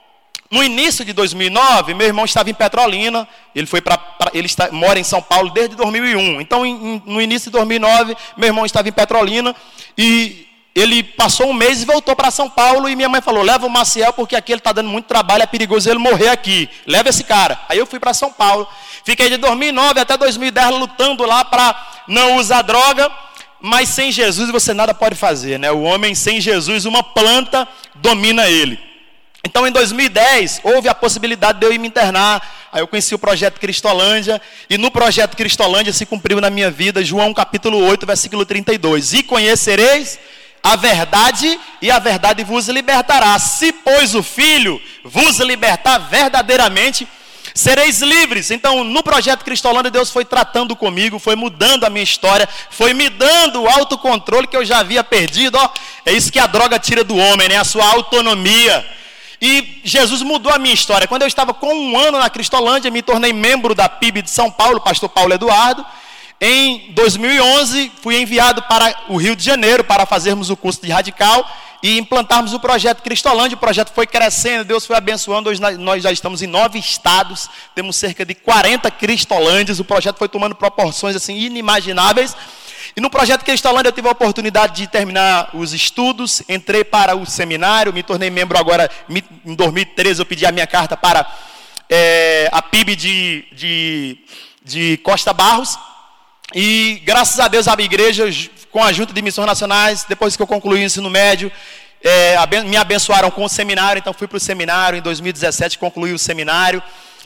no 0.50 0.64
início 0.64 1.04
de 1.04 1.12
2009, 1.12 1.94
meu 1.94 2.08
irmão 2.08 2.24
estava 2.24 2.50
em 2.50 2.54
Petrolina, 2.54 3.28
ele 3.54 3.68
foi 3.68 3.82
para 3.82 4.00
ele 4.34 4.46
está, 4.46 4.72
mora 4.72 4.98
em 4.98 5.04
São 5.04 5.22
Paulo 5.22 5.50
desde 5.50 5.76
2001. 5.76 6.40
Então, 6.40 6.66
em, 6.66 7.02
no 7.06 7.22
início 7.22 7.52
de 7.52 7.58
2009, 7.58 8.16
meu 8.38 8.48
irmão 8.48 8.66
estava 8.66 8.88
em 8.88 8.92
Petrolina 8.94 9.54
e 9.98 10.48
ele 10.74 11.04
passou 11.04 11.50
um 11.50 11.54
mês 11.54 11.82
e 11.82 11.86
voltou 11.86 12.16
para 12.16 12.32
São 12.32 12.50
Paulo 12.50 12.88
e 12.88 12.96
minha 12.96 13.10
mãe 13.10 13.22
falou: 13.22 13.44
"Leva 13.44 13.66
o 13.66 13.70
Maciel 13.70 14.14
porque 14.14 14.38
aqui 14.38 14.54
ele 14.54 14.60
está 14.60 14.72
dando 14.72 14.90
muito 14.90 15.06
trabalho, 15.06 15.44
é 15.44 15.48
perigoso 15.48 15.90
ele 15.90 16.00
morrer 16.00 16.30
aqui. 16.30 16.70
Leva 16.86 17.10
esse 17.10 17.26
cara". 17.26 17.60
Aí 17.68 17.78
eu 17.78 17.86
fui 17.86 18.00
para 18.00 18.14
São 18.14 18.32
Paulo. 18.32 18.66
Fiquei 19.04 19.30
de 19.30 19.38
2009 19.38 20.00
até 20.00 20.16
2010 20.16 20.80
lutando 20.80 21.26
lá 21.26 21.44
para 21.44 21.76
não 22.08 22.38
usar 22.38 22.62
droga. 22.62 23.12
Mas 23.60 23.90
sem 23.90 24.12
Jesus 24.12 24.52
você 24.52 24.74
nada 24.74 24.94
pode 24.94 25.16
fazer, 25.16 25.58
né? 25.58 25.72
O 25.72 25.82
homem 25.82 26.14
sem 26.14 26.40
Jesus, 26.40 26.86
uma 26.86 27.02
planta 27.02 27.68
domina 27.96 28.48
ele. 28.48 28.87
Então, 29.48 29.66
em 29.66 29.72
2010, 29.72 30.60
houve 30.62 30.90
a 30.90 30.94
possibilidade 30.94 31.58
de 31.58 31.66
eu 31.66 31.72
ir 31.72 31.78
me 31.78 31.88
internar. 31.88 32.68
Aí 32.70 32.82
eu 32.82 32.88
conheci 32.88 33.16
o 33.16 33.18
projeto 33.18 33.62
Cristolândia, 33.62 34.42
e 34.70 34.78
no 34.78 34.92
projeto 34.92 35.38
Cristolândia 35.38 35.94
se 35.94 36.06
cumpriu 36.06 36.42
na 36.42 36.50
minha 36.50 36.70
vida 36.70 37.02
João 37.02 37.34
capítulo 37.34 37.78
8, 37.78 38.06
versículo 38.06 38.46
32. 38.46 39.14
E 39.14 39.24
conhecereis 39.24 40.20
a 40.62 40.76
verdade, 40.76 41.58
e 41.82 41.90
a 41.90 41.98
verdade 41.98 42.44
vos 42.44 42.68
libertará. 42.68 43.40
Se, 43.40 43.72
pois, 43.72 44.16
o 44.16 44.22
Filho 44.22 44.82
vos 45.06 45.38
libertar 45.38 45.98
verdadeiramente, 45.98 47.08
sereis 47.56 48.02
livres. 48.02 48.52
Então, 48.52 48.84
no 48.84 49.02
projeto 49.02 49.46
Cristolândia, 49.46 49.90
Deus 49.90 50.12
foi 50.12 50.26
tratando 50.26 50.76
comigo, 50.76 51.20
foi 51.20 51.38
mudando 51.38 51.86
a 51.86 51.90
minha 51.90 52.04
história, 52.04 52.50
foi 52.70 52.94
me 52.94 53.08
dando 53.08 53.62
o 53.62 53.70
autocontrole 53.70 54.46
que 54.46 54.58
eu 54.58 54.66
já 54.66 54.80
havia 54.80 55.06
perdido. 55.06 55.58
Ó, 55.58 55.70
é 56.06 56.12
isso 56.12 56.34
que 56.34 56.38
a 56.38 56.48
droga 56.48 56.78
tira 56.78 57.02
do 57.02 57.16
homem, 57.16 57.48
né? 57.48 57.56
A 57.56 57.64
sua 57.64 57.86
autonomia. 57.86 58.98
E 59.42 59.82
Jesus 59.84 60.22
mudou 60.22 60.52
a 60.52 60.58
minha 60.58 60.74
história. 60.74 61.08
Quando 61.08 61.22
eu 61.22 61.28
estava 61.28 61.54
com 61.54 61.74
um 61.74 61.98
ano 61.98 62.18
na 62.18 62.30
Cristolândia, 62.30 62.90
me 62.90 63.02
tornei 63.02 63.32
membro 63.32 63.76
da 63.76 63.88
PIB 63.88 64.24
de 64.24 64.32
São 64.32 64.50
Paulo, 64.50 64.82
pastor 64.82 65.10
Paulo 65.10 65.34
Eduardo. 65.34 65.86
Em 66.40 66.92
2011, 66.94 67.92
fui 68.02 68.20
enviado 68.20 68.62
para 68.64 68.96
o 69.10 69.18
Rio 69.18 69.36
de 69.36 69.44
Janeiro 69.44 69.84
para 69.84 70.06
fazermos 70.06 70.50
o 70.50 70.58
curso 70.58 70.82
de 70.82 70.92
radical 70.92 71.48
e 71.82 71.98
implantarmos 71.98 72.54
o 72.54 72.60
projeto 72.60 73.02
Cristolândia. 73.02 73.56
O 73.56 73.60
projeto 73.60 73.92
foi 73.94 74.08
crescendo, 74.08 74.64
Deus 74.64 74.86
foi 74.86 74.96
abençoando. 74.96 75.50
Hoje 75.50 75.62
nós 75.78 76.02
já 76.02 76.12
estamos 76.12 76.42
em 76.42 76.48
nove 76.48 76.80
estados, 76.80 77.50
temos 77.76 77.96
cerca 77.96 78.26
de 78.26 78.34
40 78.36 78.90
Cristolândias. 78.92 79.80
O 79.80 79.86
projeto 79.86 80.18
foi 80.18 80.28
tomando 80.28 80.56
proporções 80.56 81.16
assim 81.16 81.36
inimagináveis. 81.36 82.36
E 82.98 83.00
no 83.00 83.12
projeto 83.12 83.46
Cristalândia 83.46 83.90
eu 83.90 83.94
tive 83.94 84.08
a 84.08 84.12
oportunidade 84.12 84.82
de 84.82 84.88
terminar 84.88 85.52
os 85.54 85.72
estudos, 85.72 86.42
entrei 86.50 86.84
para 86.84 87.16
o 87.16 87.28
seminário, 87.28 87.94
me 87.94 88.02
tornei 88.02 88.32
membro 88.32 88.58
agora, 88.58 88.90
em 89.46 89.54
2013 89.54 90.20
eu 90.20 90.26
pedi 90.26 90.48
a 90.48 90.52
minha 90.52 90.66
carta 90.66 90.98
para 90.98 91.32
é, 91.88 92.50
a 92.52 92.60
PIB 92.60 92.96
de, 92.96 93.46
de, 93.52 94.18
de 94.64 94.98
Costa 95.04 95.32
Barros. 95.32 95.78
E 96.56 97.00
graças 97.06 97.40
a 97.40 97.48
Deus 97.48 97.68
a 97.68 97.76
minha 97.76 97.86
igreja, 97.86 98.26
com 98.72 98.84
a 98.84 98.92
junta 98.92 99.14
de 99.14 99.22
missões 99.22 99.46
nacionais, 99.46 100.04
depois 100.10 100.36
que 100.36 100.42
eu 100.42 100.48
concluí 100.48 100.82
o 100.82 100.84
ensino 100.84 101.08
médio, 101.08 101.52
é, 102.04 102.36
me 102.66 102.78
abençoaram 102.78 103.30
com 103.30 103.46
o 103.46 103.50
seminário, 103.50 104.00
então 104.00 104.12
fui 104.12 104.28
para 104.28 104.38
o 104.38 104.40
seminário, 104.40 104.98
em 104.98 105.04
2017 105.04 105.78
concluí 105.78 106.14
o 106.14 106.18
seminário, 106.18 106.82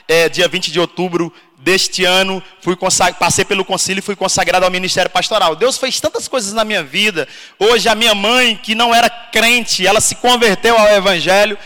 é, 0.06 0.28
dia 0.28 0.50
20 0.50 0.70
de 0.70 0.82
outubro 0.82 1.34
deste 1.64 2.04
ano, 2.04 2.42
fui 2.60 2.76
passei 3.20 3.46
pelo 3.46 3.64
concílio 3.64 4.00
e 4.00 4.04
fui 4.04 4.16
consagrado 4.16 4.66
ao 4.66 4.72
ministério 4.72 5.10
pastoral. 5.10 5.56
Deus 5.56 5.78
fez 5.78 6.00
tantas 6.00 6.28
coisas 6.28 6.54
na 6.54 6.66
minha 6.66 6.84
vida. 6.84 7.28
Hoje 7.60 7.88
a 7.88 7.96
minha 7.96 8.16
mãe, 8.16 8.60
que 8.62 8.76
não 8.76 8.94
era 8.94 9.10
crente, 9.10 9.86
ela 9.86 10.02
se 10.02 10.16
converteu 10.16 10.78
ao 10.78 10.88
evangelho, 10.88 11.58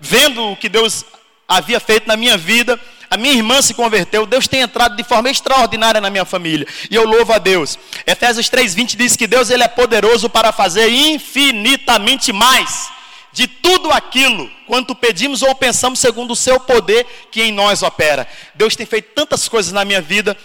vendo 0.00 0.52
o 0.52 0.56
que 0.56 0.68
Deus 0.68 1.04
havia 1.48 1.80
feito 1.80 2.06
na 2.06 2.16
minha 2.16 2.36
vida. 2.36 2.78
A 3.10 3.16
minha 3.16 3.34
irmã 3.34 3.60
se 3.60 3.74
converteu, 3.74 4.24
Deus 4.24 4.46
tem 4.46 4.60
entrado 4.60 4.94
de 4.94 5.02
forma 5.02 5.28
extraordinária 5.28 6.00
na 6.00 6.10
minha 6.10 6.24
família. 6.24 6.64
E 6.88 6.94
eu 6.94 7.04
louvo 7.04 7.32
a 7.32 7.38
Deus. 7.38 7.76
Efésios 8.06 8.48
3:20 8.48 8.96
diz 8.96 9.16
que 9.16 9.26
Deus 9.26 9.50
ele 9.50 9.64
é 9.64 9.68
poderoso 9.68 10.30
para 10.30 10.52
fazer 10.52 10.88
infinitamente 10.88 12.32
mais 12.32 12.99
de 13.32 13.46
tudo 13.46 13.90
aquilo 13.90 14.50
quanto 14.66 14.94
pedimos 14.94 15.42
ou 15.42 15.54
pensamos 15.54 15.98
segundo 15.98 16.32
o 16.32 16.36
seu 16.36 16.58
poder 16.58 17.06
que 17.30 17.42
em 17.42 17.52
nós 17.52 17.82
opera. 17.82 18.26
Deus 18.54 18.76
tem 18.76 18.86
feito 18.86 19.12
tantas 19.14 19.48
coisas 19.48 19.72
na 19.72 19.84
minha 19.84 20.00
vida 20.00 20.36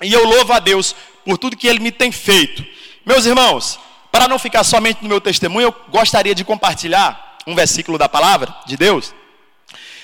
e 0.00 0.12
eu 0.12 0.24
louvo 0.26 0.52
a 0.52 0.58
Deus 0.58 0.94
por 1.24 1.38
tudo 1.38 1.56
que 1.56 1.66
ele 1.66 1.80
me 1.80 1.90
tem 1.90 2.12
feito. 2.12 2.64
Meus 3.04 3.26
irmãos, 3.26 3.78
para 4.10 4.28
não 4.28 4.38
ficar 4.38 4.64
somente 4.64 5.02
no 5.02 5.08
meu 5.08 5.20
testemunho, 5.20 5.68
eu 5.68 5.74
gostaria 5.88 6.34
de 6.34 6.44
compartilhar 6.44 7.38
um 7.46 7.54
versículo 7.54 7.98
da 7.98 8.08
palavra 8.08 8.54
de 8.66 8.76
Deus. 8.76 9.14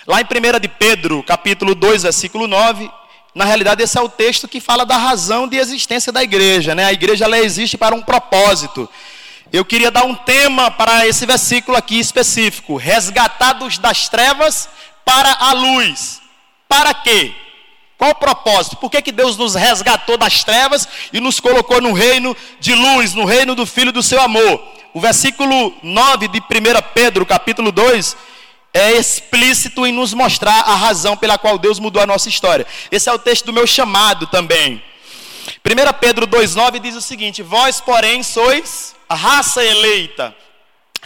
Lá 0.07 0.21
em 0.21 0.25
1 0.25 0.61
de 0.61 0.69
Pedro, 0.69 1.23
capítulo 1.23 1.75
2, 1.75 2.05
versículo 2.05 2.47
9, 2.47 2.91
na 3.35 3.45
realidade 3.45 3.83
esse 3.83 3.99
é 3.99 4.01
o 4.01 4.09
texto 4.09 4.49
que 4.49 4.61
fala 4.61 4.85
da 4.85 4.97
razão 4.97 5.47
de 5.47 5.57
existência 5.57 6.11
da 6.11 6.23
igreja, 6.23 6.75
né? 6.75 6.87
A 6.87 6.93
igreja 6.93 7.27
ela 7.27 7.39
existe 7.39 7.77
para 7.77 7.95
um 7.95 8.03
propósito. 8.03 8.89
Eu 9.51 9.65
queria 9.65 9.91
dar 9.91 10.05
um 10.05 10.15
tema 10.15 10.71
para 10.71 11.07
esse 11.07 11.25
versículo 11.25 11.77
aqui 11.77 11.99
específico: 11.99 12.77
resgatados 12.77 13.79
das 13.79 14.09
trevas 14.09 14.69
para 15.05 15.33
a 15.33 15.53
luz. 15.53 16.21
Para 16.69 16.93
quê? 16.93 17.33
Qual 17.97 18.11
o 18.11 18.15
propósito? 18.15 18.77
Por 18.77 18.91
que, 18.91 19.01
que 19.01 19.11
Deus 19.11 19.37
nos 19.37 19.55
resgatou 19.55 20.19
das 20.19 20.45
trevas 20.45 20.87
e 21.13 21.19
nos 21.19 21.41
colocou 21.41 21.81
no 21.81 21.93
reino 21.93 22.37
de 22.61 22.75
luz, 22.75 23.15
no 23.15 23.25
reino 23.25 23.55
do 23.55 23.65
Filho 23.65 23.91
do 23.91 24.03
seu 24.03 24.21
amor? 24.21 24.63
O 24.93 25.01
versículo 25.01 25.75
9 25.83 26.29
de 26.29 26.39
1 26.39 26.43
Pedro, 26.95 27.25
capítulo 27.25 27.73
2, 27.73 28.17
é 28.73 28.93
explícito 28.93 29.87
em 29.87 29.93
nos 29.93 30.13
mostrar 30.13 30.61
a 30.61 30.75
razão 30.75 31.17
pela 31.17 31.39
qual 31.39 31.59
Deus 31.59 31.79
mudou 31.79 32.03
a 32.03 32.07
nossa 32.07 32.29
história. 32.29 32.67
Esse 32.91 33.09
é 33.09 33.13
o 33.13 33.19
texto 33.19 33.47
do 33.47 33.53
meu 33.53 33.67
chamado 33.67 34.27
também. 34.27 34.83
1 35.65 35.99
Pedro 35.99 36.27
2,9 36.27 36.79
diz 36.79 36.95
o 36.95 37.01
seguinte: 37.01 37.43
Vós, 37.43 37.81
porém, 37.81 38.23
sois 38.23 38.98
raça 39.15 39.65
eleita. 39.65 40.35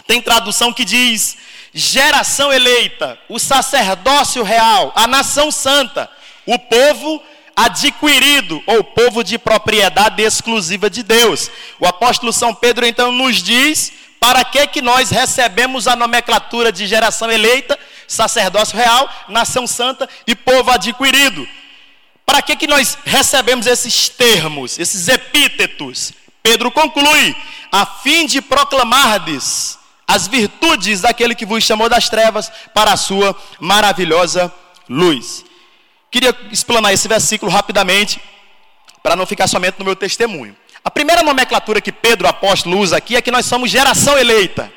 Tem 0.07 0.21
tradução 0.21 0.73
que 0.73 0.85
diz: 0.85 1.37
geração 1.73 2.51
eleita, 2.51 3.17
o 3.29 3.39
sacerdócio 3.39 4.43
real, 4.43 4.91
a 4.95 5.07
nação 5.07 5.51
santa, 5.51 6.09
o 6.45 6.57
povo 6.59 7.21
adquirido, 7.55 8.61
ou 8.65 8.83
povo 8.83 9.23
de 9.23 9.37
propriedade 9.37 10.21
exclusiva 10.21 10.89
de 10.89 11.03
Deus. 11.03 11.49
O 11.79 11.87
apóstolo 11.87 12.33
São 12.33 12.53
Pedro 12.53 12.85
então 12.85 13.11
nos 13.11 13.41
diz 13.41 13.93
para 14.19 14.43
que 14.45 14.65
que 14.67 14.81
nós 14.81 15.09
recebemos 15.09 15.87
a 15.87 15.95
nomenclatura 15.95 16.71
de 16.71 16.87
geração 16.87 17.29
eleita, 17.29 17.77
sacerdócio 18.07 18.77
real, 18.77 19.09
nação 19.27 19.67
santa 19.67 20.07
e 20.25 20.35
povo 20.35 20.71
adquirido. 20.71 21.47
Para 22.25 22.41
que 22.41 22.55
que 22.55 22.67
nós 22.67 22.97
recebemos 23.05 23.67
esses 23.67 24.07
termos, 24.09 24.79
esses 24.79 25.07
epítetos? 25.07 26.13
Pedro 26.43 26.69
conclui: 26.69 27.35
a 27.71 27.85
fim 27.85 28.25
de 28.25 28.41
proclamardes 28.41 29.79
as 30.05 30.27
virtudes 30.27 31.01
daquele 31.01 31.33
que 31.33 31.45
vos 31.45 31.63
chamou 31.63 31.87
das 31.87 32.09
trevas 32.09 32.51
para 32.73 32.91
a 32.91 32.97
sua 32.97 33.35
maravilhosa 33.59 34.53
luz. 34.89 35.45
Queria 36.11 36.37
explanar 36.51 36.93
esse 36.93 37.07
versículo 37.07 37.49
rapidamente, 37.51 38.21
para 39.01 39.15
não 39.15 39.25
ficar 39.25 39.47
somente 39.47 39.79
no 39.79 39.85
meu 39.85 39.95
testemunho. 39.95 40.55
A 40.83 40.91
primeira 40.91 41.23
nomenclatura 41.23 41.79
que 41.79 41.91
Pedro 41.91 42.27
apóstolo 42.27 42.77
usa 42.77 42.97
aqui 42.97 43.15
é 43.15 43.21
que 43.21 43.31
nós 43.31 43.45
somos 43.45 43.71
geração 43.71 44.19
eleita. 44.19 44.71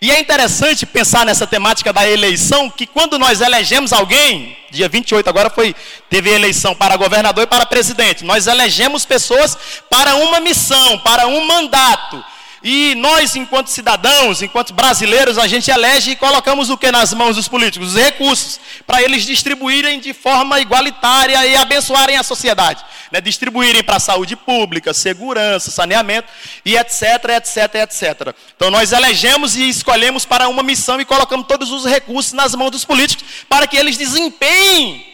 E 0.00 0.10
é 0.10 0.20
interessante 0.20 0.84
pensar 0.84 1.24
nessa 1.24 1.46
temática 1.46 1.92
da 1.92 2.08
eleição, 2.08 2.68
que 2.68 2.86
quando 2.86 3.18
nós 3.18 3.40
elegemos 3.40 3.92
alguém, 3.92 4.56
dia 4.70 4.88
28 4.88 5.28
agora 5.28 5.48
foi, 5.48 5.74
teve 6.10 6.30
eleição 6.30 6.74
para 6.74 6.96
governador 6.96 7.44
e 7.44 7.46
para 7.46 7.64
presidente. 7.64 8.24
Nós 8.24 8.46
elegemos 8.46 9.04
pessoas 9.04 9.56
para 9.88 10.16
uma 10.16 10.40
missão, 10.40 10.98
para 10.98 11.26
um 11.26 11.46
mandato. 11.46 12.24
E 12.66 12.94
nós, 12.94 13.36
enquanto 13.36 13.68
cidadãos, 13.68 14.40
enquanto 14.40 14.72
brasileiros, 14.72 15.36
a 15.36 15.46
gente 15.46 15.70
elege 15.70 16.12
e 16.12 16.16
colocamos 16.16 16.70
o 16.70 16.78
que 16.78 16.90
nas 16.90 17.12
mãos 17.12 17.36
dos 17.36 17.46
políticos? 17.46 17.90
Os 17.90 17.94
recursos, 17.94 18.58
para 18.86 19.02
eles 19.02 19.26
distribuírem 19.26 20.00
de 20.00 20.14
forma 20.14 20.58
igualitária 20.58 21.46
e 21.46 21.54
abençoarem 21.56 22.16
a 22.16 22.22
sociedade. 22.22 22.82
Né? 23.12 23.20
Distribuírem 23.20 23.84
para 23.84 23.96
a 23.96 24.00
saúde 24.00 24.34
pública, 24.34 24.94
segurança, 24.94 25.70
saneamento 25.70 26.28
e 26.64 26.74
etc, 26.74 27.02
etc, 27.36 27.74
etc. 27.82 28.34
Então 28.56 28.70
nós 28.70 28.92
elegemos 28.92 29.56
e 29.56 29.68
escolhemos 29.68 30.24
para 30.24 30.48
uma 30.48 30.62
missão 30.62 30.98
e 30.98 31.04
colocamos 31.04 31.46
todos 31.46 31.70
os 31.70 31.84
recursos 31.84 32.32
nas 32.32 32.54
mãos 32.54 32.70
dos 32.70 32.84
políticos 32.86 33.26
para 33.46 33.66
que 33.66 33.76
eles 33.76 33.98
desempenhem 33.98 35.13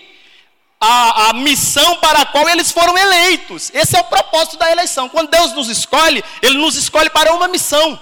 a, 0.80 1.28
a, 1.28 1.32
missão 1.34 1.96
para 1.96 2.22
a 2.22 2.26
qual 2.26 2.48
eles 2.48 2.72
foram 2.72 2.96
eleitos. 2.96 3.70
Esse 3.74 3.96
é 3.96 4.00
o 4.00 4.04
propósito 4.04 4.56
da 4.56 4.70
eleição. 4.70 5.08
Quando 5.08 5.30
Deus 5.30 5.52
nos 5.52 5.68
escolhe, 5.68 6.24
Ele 6.40 6.56
nos 6.56 6.74
escolhe 6.74 7.10
para 7.10 7.34
uma 7.34 7.48
missão, 7.48 8.00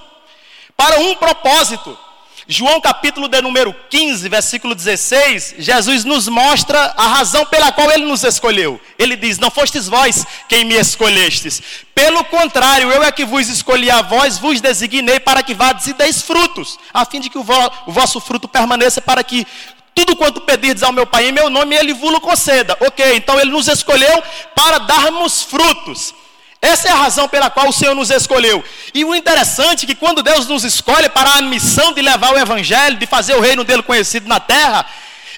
para 0.77 1.01
um 1.01 1.15
propósito. 1.17 1.99
João 2.51 2.81
capítulo 2.81 3.29
de 3.29 3.43
número 3.43 3.77
15, 3.91 4.27
versículo 4.27 4.75
16, 4.75 5.57
Jesus 5.59 6.03
nos 6.07 6.29
mostra 6.29 6.95
a 6.97 7.07
razão 7.07 7.45
pela 7.45 7.71
qual 7.71 7.91
ele 7.91 8.07
nos 8.07 8.25
escolheu. 8.25 8.81
Ele 8.99 9.17
diz: 9.17 9.39
Não 9.39 9.51
fostes 9.51 9.87
vós 9.87 10.25
quem 10.49 10.65
me 10.65 10.75
escolhestes. 10.75 11.61
Pelo 11.95 12.25
contrário, 12.25 12.91
eu 12.91 13.03
é 13.03 13.13
que 13.13 13.27
vos 13.27 13.51
escolhi 13.51 13.91
a 13.91 14.01
vós, 14.01 14.39
vos 14.39 14.63
designei 14.63 15.21
para 15.21 15.43
que 15.43 15.53
vades 15.53 15.89
e 15.89 15.93
deis 15.93 16.23
frutos, 16.23 16.79
a 16.95 17.05
fim 17.05 17.21
de 17.21 17.29
que 17.29 17.37
o, 17.37 17.43
vo 17.43 17.71
o 17.87 17.93
vosso 17.93 18.19
fruto 18.19 18.49
permaneça, 18.49 19.03
para 19.03 19.23
que 19.23 19.47
tudo 19.95 20.17
quanto 20.17 20.41
pedirdes 20.41 20.83
ao 20.83 20.93
meu 20.93 21.07
Pai 21.07 21.29
em 21.29 21.33
meu 21.33 21.51
nome, 21.51 21.75
Ele 21.75 21.93
vos 21.93 22.19
conceda. 22.21 22.77
Ok, 22.81 23.15
então 23.17 23.39
Ele 23.41 23.51
nos 23.51 23.69
escolheu 23.69 24.23
para 24.55 24.79
darmos 24.79 25.43
frutos. 25.43 26.15
Essa 26.61 26.89
é 26.89 26.91
a 26.91 26.97
razão 26.97 27.29
pela 27.29 27.49
qual 27.51 27.69
o 27.69 27.73
Senhor 27.73 27.95
nos 27.95 28.11
escolheu. 28.11 28.65
E 28.93 29.05
o 29.05 29.15
interessante 29.15 29.85
é 29.85 29.87
que 29.87 29.95
quando 29.95 30.23
Deus 30.23 30.47
nos 30.47 30.65
escolhe 30.65 31.09
para 31.09 31.35
a 31.35 31.43
missão 31.43 31.93
de 31.93 32.03
levar 32.03 32.33
o 32.33 32.39
Evangelho, 32.39 32.97
de 32.97 33.07
fazer 33.07 33.35
o 33.35 33.41
reino 33.41 33.63
dele 33.63 33.83
conhecido 33.83 34.29
na 34.29 34.41
terra, 34.41 34.85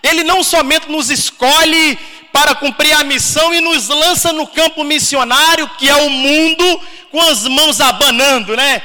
Ele 0.02 0.24
não 0.24 0.42
somente 0.42 0.90
nos 0.90 1.10
escolhe 1.10 1.98
para 2.32 2.54
cumprir 2.54 2.92
a 2.92 3.04
missão 3.04 3.52
e 3.52 3.60
nos 3.60 3.88
lança 3.88 4.32
no 4.32 4.46
campo 4.46 4.82
missionário, 4.82 5.68
que 5.76 5.88
é 5.88 5.96
o 5.96 6.08
mundo, 6.08 6.80
com 7.10 7.20
as 7.20 7.46
mãos 7.46 7.80
abanando, 7.80 8.56
né? 8.56 8.82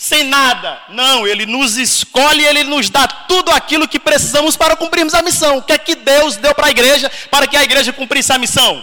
Sem 0.00 0.24
nada. 0.24 0.80
Não, 0.88 1.26
Ele 1.26 1.44
nos 1.44 1.76
escolhe, 1.76 2.42
Ele 2.42 2.64
nos 2.64 2.88
dá 2.88 3.06
tudo 3.06 3.50
aquilo 3.50 3.86
que 3.86 4.00
precisamos 4.00 4.56
para 4.56 4.74
cumprirmos 4.74 5.12
a 5.12 5.20
missão. 5.20 5.58
O 5.58 5.62
que 5.62 5.74
é 5.74 5.76
que 5.76 5.94
Deus 5.94 6.36
deu 6.36 6.54
para 6.54 6.68
a 6.68 6.70
igreja 6.70 7.12
para 7.30 7.46
que 7.46 7.54
a 7.54 7.62
igreja 7.62 7.92
cumprisse 7.92 8.32
a 8.32 8.38
missão? 8.38 8.82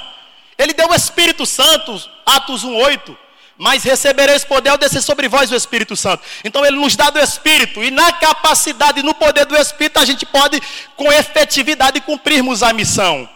Ele 0.55 0.73
deu 0.73 0.87
o 0.87 0.93
Espírito 0.93 1.43
Santo, 1.43 1.99
Atos 2.23 2.63
1,8. 2.63 3.17
Mas 3.57 3.83
recebereis 3.83 4.45
poder 4.45 4.69
ao 4.69 4.77
descer 4.77 5.01
sobre 5.01 5.27
vós 5.27 5.51
o 5.51 5.55
Espírito 5.55 5.95
Santo. 5.95 6.21
Então 6.43 6.63
ele 6.63 6.77
nos 6.77 6.95
dá 6.95 7.09
do 7.09 7.17
Espírito, 7.17 7.83
e 7.83 7.89
na 7.89 8.11
capacidade, 8.11 9.01
no 9.01 9.15
poder 9.15 9.45
do 9.45 9.57
Espírito, 9.57 9.97
a 9.97 10.05
gente 10.05 10.23
pode, 10.23 10.61
com 10.95 11.11
efetividade, 11.11 11.99
cumprirmos 12.01 12.61
a 12.61 12.71
missão. 12.71 13.27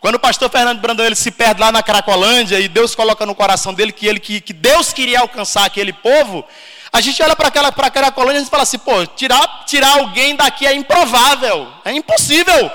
Quando 0.00 0.16
o 0.16 0.18
pastor 0.18 0.50
Fernando 0.50 0.80
Brandão 0.80 1.06
ele 1.06 1.14
se 1.14 1.30
perde 1.30 1.60
lá 1.60 1.70
na 1.70 1.84
Cracolândia 1.84 2.58
e 2.58 2.66
Deus 2.66 2.96
coloca 2.96 3.24
no 3.24 3.36
coração 3.36 3.72
dele 3.72 3.92
que, 3.92 4.08
ele, 4.08 4.18
que, 4.18 4.40
que 4.40 4.52
Deus 4.52 4.92
queria 4.92 5.20
alcançar 5.20 5.64
aquele 5.64 5.92
povo, 5.92 6.44
a 6.92 7.00
gente 7.00 7.22
olha 7.22 7.34
para 7.34 7.48
aquela, 7.48 7.68
aquela 7.68 8.12
colônia 8.12 8.38
e 8.38 8.44
fala 8.44 8.64
assim, 8.64 8.78
pô, 8.78 9.06
tirar, 9.06 9.64
tirar 9.64 9.98
alguém 9.98 10.36
daqui 10.36 10.66
é 10.66 10.74
improvável, 10.74 11.66
é 11.86 11.92
impossível. 11.92 12.70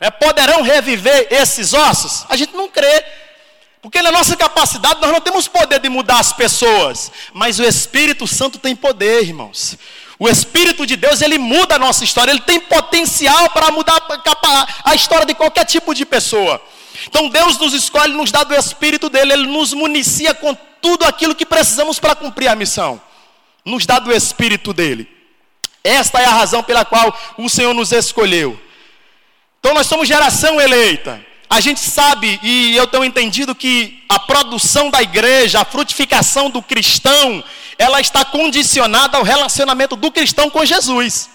É, 0.00 0.10
poderão 0.10 0.62
reviver 0.62 1.28
esses 1.30 1.74
ossos? 1.74 2.24
A 2.30 2.36
gente 2.36 2.56
não 2.56 2.70
crê. 2.70 3.04
Porque 3.82 4.00
na 4.00 4.10
nossa 4.10 4.34
capacidade 4.34 4.98
nós 5.02 5.12
não 5.12 5.20
temos 5.20 5.46
poder 5.46 5.78
de 5.78 5.90
mudar 5.90 6.20
as 6.20 6.32
pessoas. 6.32 7.12
Mas 7.34 7.58
o 7.58 7.62
Espírito 7.62 8.26
Santo 8.26 8.58
tem 8.58 8.74
poder, 8.74 9.24
irmãos. 9.24 9.76
O 10.18 10.26
Espírito 10.26 10.86
de 10.86 10.96
Deus, 10.96 11.20
ele 11.20 11.36
muda 11.36 11.74
a 11.74 11.78
nossa 11.78 12.02
história. 12.02 12.30
Ele 12.30 12.40
tem 12.40 12.60
potencial 12.60 13.50
para 13.50 13.70
mudar 13.70 14.00
a 14.84 14.94
história 14.94 15.26
de 15.26 15.34
qualquer 15.34 15.66
tipo 15.66 15.94
de 15.94 16.06
pessoa. 16.06 16.62
Então 17.06 17.28
Deus 17.28 17.58
nos 17.58 17.74
escolhe, 17.74 18.14
nos 18.14 18.32
dá 18.32 18.42
do 18.42 18.54
Espírito 18.54 19.10
dele. 19.10 19.34
Ele 19.34 19.46
nos 19.46 19.74
municia 19.74 20.32
com 20.32 20.56
tudo 20.80 21.04
aquilo 21.04 21.34
que 21.34 21.44
precisamos 21.44 21.98
para 21.98 22.14
cumprir 22.14 22.48
a 22.48 22.56
missão 22.56 22.98
nos 23.64 23.86
dá 23.86 23.98
do 23.98 24.12
Espírito 24.12 24.72
dele. 24.72 25.08
Esta 25.82 26.20
é 26.20 26.24
a 26.24 26.30
razão 26.30 26.62
pela 26.62 26.84
qual 26.84 27.16
o 27.38 27.48
Senhor 27.48 27.74
nos 27.74 27.92
escolheu. 27.92 28.60
Então 29.58 29.74
nós 29.74 29.86
somos 29.86 30.08
geração 30.08 30.60
eleita. 30.60 31.24
A 31.48 31.60
gente 31.60 31.80
sabe 31.80 32.38
e 32.42 32.76
eu 32.76 32.86
tenho 32.86 33.04
entendido 33.04 33.54
que 33.54 34.04
a 34.08 34.18
produção 34.18 34.88
da 34.88 35.02
igreja, 35.02 35.60
a 35.60 35.64
frutificação 35.64 36.48
do 36.48 36.62
cristão, 36.62 37.42
ela 37.76 38.00
está 38.00 38.24
condicionada 38.24 39.18
ao 39.18 39.24
relacionamento 39.24 39.96
do 39.96 40.12
cristão 40.12 40.48
com 40.48 40.64
Jesus. 40.64 41.28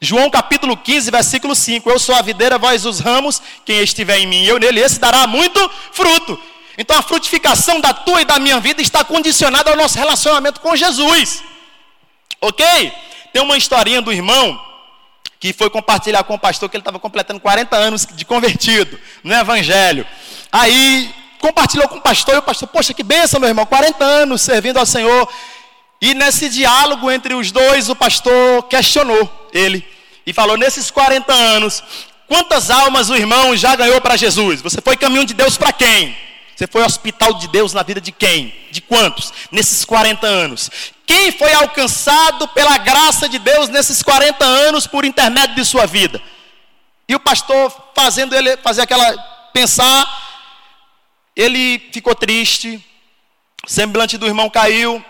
João 0.00 0.28
capítulo 0.28 0.76
15, 0.76 1.10
versículo 1.10 1.54
5: 1.54 1.88
Eu 1.88 1.98
sou 1.98 2.14
a 2.14 2.20
videira, 2.20 2.58
vós 2.58 2.84
os 2.84 3.00
ramos, 3.00 3.40
quem 3.64 3.80
estiver 3.80 4.18
em 4.18 4.26
mim, 4.26 4.44
eu 4.44 4.58
nele, 4.58 4.80
esse 4.80 5.00
dará 5.00 5.26
muito 5.26 5.70
fruto. 5.92 6.38
Então 6.76 6.98
a 6.98 7.02
frutificação 7.02 7.80
da 7.80 7.94
tua 7.94 8.22
e 8.22 8.24
da 8.24 8.38
minha 8.38 8.58
vida 8.60 8.82
está 8.82 9.04
condicionada 9.04 9.70
ao 9.70 9.76
nosso 9.76 9.98
relacionamento 9.98 10.60
com 10.60 10.74
Jesus. 10.74 11.42
Ok? 12.40 12.92
Tem 13.32 13.42
uma 13.42 13.56
historinha 13.56 14.02
do 14.02 14.12
irmão 14.12 14.60
que 15.38 15.52
foi 15.52 15.68
compartilhar 15.68 16.24
com 16.24 16.34
o 16.34 16.38
pastor 16.38 16.68
que 16.68 16.76
ele 16.76 16.80
estava 16.80 16.98
completando 16.98 17.38
40 17.38 17.76
anos 17.76 18.06
de 18.06 18.24
convertido 18.24 18.98
no 19.22 19.34
Evangelho. 19.34 20.06
Aí 20.50 21.14
compartilhou 21.38 21.86
com 21.86 21.96
o 21.96 22.00
pastor 22.00 22.36
e 22.36 22.38
o 22.38 22.42
pastor, 22.42 22.68
poxa, 22.68 22.94
que 22.94 23.02
benção, 23.02 23.38
meu 23.38 23.50
irmão, 23.50 23.66
40 23.66 24.02
anos 24.02 24.40
servindo 24.40 24.78
ao 24.78 24.86
Senhor. 24.86 25.28
E 26.00 26.14
nesse 26.14 26.48
diálogo 26.48 27.10
entre 27.10 27.34
os 27.34 27.52
dois, 27.52 27.88
o 27.90 27.94
pastor 27.94 28.62
questionou 28.64 29.48
ele 29.52 29.86
e 30.26 30.32
falou: 30.32 30.56
nesses 30.56 30.90
40 30.90 31.32
anos, 31.32 31.82
quantas 32.26 32.70
almas 32.70 33.10
o 33.10 33.14
irmão 33.14 33.56
já 33.56 33.76
ganhou 33.76 34.00
para 34.00 34.16
Jesus? 34.16 34.62
Você 34.62 34.80
foi 34.80 34.96
caminho 34.96 35.26
de 35.26 35.34
Deus 35.34 35.56
para 35.56 35.72
quem? 35.72 36.16
Você 36.54 36.66
foi 36.66 36.82
hospital 36.82 37.34
de 37.34 37.48
Deus 37.48 37.72
na 37.72 37.82
vida 37.82 38.00
de 38.00 38.12
quem? 38.12 38.54
De 38.70 38.80
quantos? 38.80 39.32
Nesses 39.50 39.84
40 39.84 40.26
anos. 40.26 40.70
Quem 41.06 41.32
foi 41.32 41.52
alcançado 41.52 42.46
pela 42.48 42.78
graça 42.78 43.28
de 43.28 43.38
Deus 43.38 43.68
nesses 43.68 44.02
40 44.02 44.44
anos 44.44 44.86
por 44.86 45.04
intermédio 45.04 45.56
de 45.56 45.64
sua 45.64 45.86
vida? 45.86 46.20
E 47.08 47.14
o 47.14 47.20
pastor 47.20 47.72
fazendo 47.94 48.34
ele 48.34 48.56
fazer 48.58 48.82
aquela 48.82 49.16
pensar, 49.52 50.06
ele 51.36 51.78
ficou 51.92 52.14
triste, 52.14 52.82
semblante 53.66 54.16
do 54.16 54.26
irmão 54.26 54.48
caiu, 54.48 55.04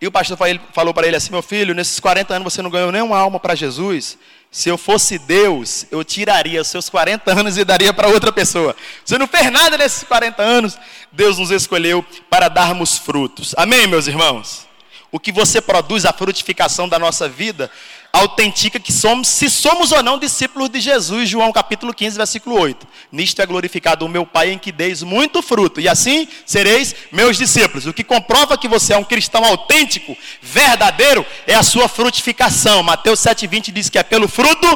e 0.00 0.06
o 0.06 0.12
pastor 0.12 0.38
falou 0.72 0.94
para 0.94 1.06
ele 1.06 1.16
assim: 1.16 1.30
Meu 1.30 1.42
filho, 1.42 1.74
nesses 1.74 2.00
40 2.00 2.34
anos 2.34 2.52
você 2.52 2.62
não 2.62 2.70
ganhou 2.70 2.90
nenhuma 2.90 3.18
alma 3.18 3.38
para 3.38 3.54
Jesus. 3.54 4.16
Se 4.50 4.68
eu 4.68 4.76
fosse 4.76 5.16
Deus, 5.16 5.86
eu 5.92 6.02
tiraria 6.02 6.64
seus 6.64 6.90
40 6.90 7.38
anos 7.38 7.56
e 7.56 7.64
daria 7.64 7.92
para 7.92 8.08
outra 8.08 8.32
pessoa. 8.32 8.74
Você 9.04 9.16
não 9.16 9.28
fez 9.28 9.50
nada 9.50 9.78
nesses 9.78 10.02
40 10.02 10.42
anos, 10.42 10.76
Deus 11.12 11.38
nos 11.38 11.52
escolheu 11.52 12.04
para 12.28 12.48
darmos 12.48 12.98
frutos. 12.98 13.54
Amém, 13.56 13.86
meus 13.86 14.08
irmãos? 14.08 14.66
O 15.12 15.20
que 15.20 15.30
você 15.30 15.60
produz, 15.60 16.04
a 16.04 16.12
frutificação 16.12 16.88
da 16.88 16.98
nossa 16.98 17.28
vida, 17.28 17.70
autentica 18.12 18.80
que 18.80 18.92
somos, 18.92 19.28
se 19.28 19.48
somos 19.48 19.92
ou 19.92 20.02
não 20.02 20.18
discípulos 20.18 20.68
de 20.68 20.80
Jesus, 20.80 21.28
João 21.28 21.52
capítulo 21.52 21.94
15, 21.94 22.16
versículo 22.16 22.60
8. 22.60 22.86
Nisto 23.12 23.40
é 23.40 23.46
glorificado 23.46 24.04
o 24.04 24.08
meu 24.08 24.26
Pai 24.26 24.50
em 24.50 24.58
que 24.58 24.72
deis 24.72 25.02
muito 25.02 25.40
fruto, 25.42 25.80
e 25.80 25.88
assim 25.88 26.28
sereis 26.44 26.94
meus 27.12 27.36
discípulos. 27.36 27.86
O 27.86 27.92
que 27.92 28.02
comprova 28.02 28.58
que 28.58 28.68
você 28.68 28.94
é 28.94 28.98
um 28.98 29.04
cristão 29.04 29.44
autêntico, 29.44 30.16
verdadeiro, 30.42 31.24
é 31.46 31.54
a 31.54 31.62
sua 31.62 31.88
frutificação. 31.88 32.82
Mateus 32.82 33.20
7,20 33.20 33.72
diz 33.72 33.88
que 33.88 33.98
é 33.98 34.02
pelo 34.02 34.28
fruto 34.28 34.66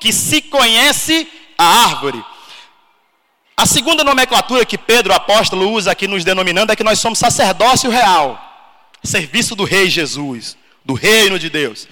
que 0.00 0.12
se 0.12 0.42
conhece 0.42 1.28
a 1.56 1.64
árvore. 1.64 2.24
A 3.56 3.66
segunda 3.66 4.02
nomenclatura 4.02 4.64
que 4.64 4.78
Pedro, 4.78 5.12
apóstolo, 5.12 5.70
usa 5.70 5.92
aqui 5.92 6.08
nos 6.08 6.24
denominando 6.24 6.72
é 6.72 6.76
que 6.76 6.82
nós 6.82 6.98
somos 6.98 7.18
sacerdócio 7.18 7.90
real, 7.90 8.40
serviço 9.04 9.54
do 9.54 9.64
Rei 9.64 9.90
Jesus, 9.90 10.56
do 10.82 10.94
reino 10.94 11.38
de 11.38 11.50
Deus. 11.50 11.86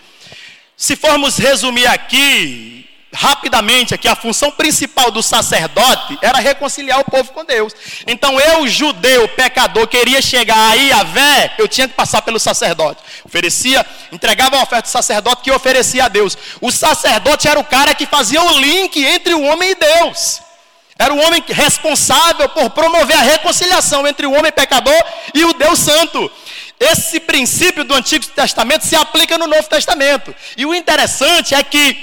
Se 0.81 0.95
formos 0.95 1.37
resumir 1.37 1.89
aqui, 1.89 2.89
rapidamente 3.13 3.95
aqui, 3.95 4.07
a 4.07 4.15
função 4.15 4.49
principal 4.53 5.11
do 5.11 5.25
sacerdote 5.25 6.17
era 6.23 6.39
reconciliar 6.39 7.01
o 7.01 7.05
povo 7.05 7.33
com 7.33 7.45
Deus. 7.45 7.73
Então 8.07 8.39
eu, 8.39 8.65
judeu, 8.69 9.27
pecador, 9.31 9.89
queria 9.89 10.23
chegar 10.23 10.57
a 10.57 11.03
vé, 11.03 11.53
eu 11.59 11.67
tinha 11.67 11.89
que 11.89 11.95
passar 11.95 12.23
pelo 12.23 12.39
sacerdote. 12.39 13.03
Oferecia, 13.25 13.85
entregava 14.13 14.57
a 14.57 14.63
oferta 14.63 14.89
do 14.89 14.93
sacerdote 14.93 15.43
que 15.43 15.51
oferecia 15.51 16.05
a 16.05 16.09
Deus. 16.09 16.39
O 16.61 16.71
sacerdote 16.71 17.49
era 17.49 17.59
o 17.59 17.65
cara 17.65 17.93
que 17.93 18.07
fazia 18.07 18.41
o 18.41 18.61
link 18.61 19.05
entre 19.05 19.35
o 19.35 19.43
homem 19.43 19.73
e 19.73 19.75
Deus. 19.75 20.43
Era 20.97 21.13
o 21.13 21.19
homem 21.19 21.43
responsável 21.49 22.49
por 22.51 22.71
promover 22.71 23.17
a 23.17 23.23
reconciliação 23.23 24.07
entre 24.07 24.29
o 24.29 24.33
homem 24.33 24.53
pecador 24.53 25.05
e 25.35 25.45
o 25.45 25.55
Deus 25.55 25.81
Santo. 25.81 26.31
Esse 26.81 27.19
princípio 27.21 27.85
do 27.85 27.95
Antigo 27.95 28.25
Testamento 28.27 28.87
se 28.87 28.95
aplica 28.95 29.37
no 29.37 29.47
Novo 29.47 29.69
Testamento. 29.69 30.35
E 30.57 30.65
o 30.65 30.75
interessante 30.75 31.55
é 31.55 31.63
que 31.63 31.97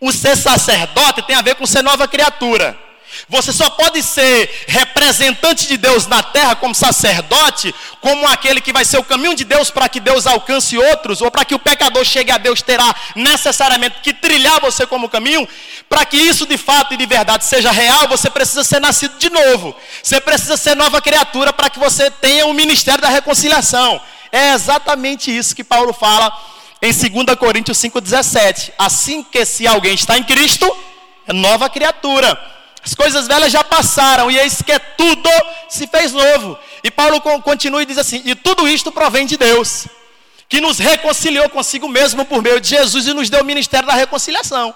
o 0.00 0.10
ser 0.10 0.36
sacerdote 0.36 1.22
tem 1.22 1.36
a 1.36 1.42
ver 1.42 1.54
com 1.56 1.66
ser 1.66 1.82
nova 1.82 2.08
criatura. 2.08 2.76
Você 3.28 3.52
só 3.52 3.70
pode 3.70 4.02
ser 4.02 4.64
representante 4.66 5.66
de 5.66 5.76
Deus 5.76 6.06
na 6.06 6.22
terra 6.22 6.54
como 6.54 6.74
sacerdote, 6.74 7.74
como 8.00 8.26
aquele 8.26 8.60
que 8.60 8.72
vai 8.72 8.84
ser 8.84 8.98
o 8.98 9.04
caminho 9.04 9.34
de 9.34 9.44
Deus 9.44 9.70
para 9.70 9.88
que 9.88 10.00
Deus 10.00 10.26
alcance 10.26 10.76
outros, 10.76 11.20
ou 11.20 11.30
para 11.30 11.44
que 11.44 11.54
o 11.54 11.58
pecador 11.58 12.04
chegue 12.04 12.32
a 12.32 12.38
Deus, 12.38 12.62
terá 12.62 12.94
necessariamente 13.14 13.96
que 14.02 14.12
trilhar 14.12 14.60
você 14.60 14.86
como 14.86 15.08
caminho. 15.08 15.48
Para 15.88 16.04
que 16.04 16.16
isso 16.16 16.46
de 16.46 16.56
fato 16.56 16.94
e 16.94 16.96
de 16.96 17.06
verdade 17.06 17.44
seja 17.44 17.70
real, 17.70 18.08
você 18.08 18.30
precisa 18.30 18.64
ser 18.64 18.80
nascido 18.80 19.18
de 19.18 19.30
novo. 19.30 19.74
Você 20.02 20.20
precisa 20.20 20.56
ser 20.56 20.74
nova 20.74 21.00
criatura 21.00 21.52
para 21.52 21.70
que 21.70 21.78
você 21.78 22.10
tenha 22.10 22.46
o 22.46 22.54
ministério 22.54 23.00
da 23.00 23.08
reconciliação. 23.08 24.00
É 24.32 24.52
exatamente 24.52 25.36
isso 25.36 25.54
que 25.56 25.64
Paulo 25.64 25.92
fala 25.92 26.32
em 26.80 26.92
2 26.92 27.36
Coríntios 27.38 27.78
5,17. 27.78 28.72
Assim 28.78 29.22
que 29.22 29.44
se 29.44 29.66
alguém 29.66 29.94
está 29.94 30.16
em 30.16 30.22
Cristo, 30.22 30.70
é 31.26 31.32
nova 31.32 31.68
criatura. 31.68 32.38
As 32.84 32.94
coisas 32.94 33.26
velhas 33.26 33.52
já 33.52 33.62
passaram, 33.62 34.30
e 34.30 34.38
eis 34.38 34.62
que 34.62 34.78
tudo 34.96 35.30
se 35.68 35.86
fez 35.86 36.12
novo. 36.12 36.58
E 36.82 36.90
Paulo 36.90 37.20
continua 37.20 37.82
e 37.82 37.86
diz 37.86 37.98
assim: 37.98 38.22
e 38.24 38.34
tudo 38.34 38.66
isto 38.66 38.90
provém 38.90 39.26
de 39.26 39.36
Deus, 39.36 39.86
que 40.48 40.60
nos 40.60 40.78
reconciliou 40.78 41.48
consigo 41.50 41.88
mesmo 41.88 42.24
por 42.24 42.42
meio 42.42 42.60
de 42.60 42.68
Jesus 42.68 43.06
e 43.06 43.12
nos 43.12 43.28
deu 43.28 43.42
o 43.42 43.44
ministério 43.44 43.86
da 43.86 43.94
reconciliação. 43.94 44.74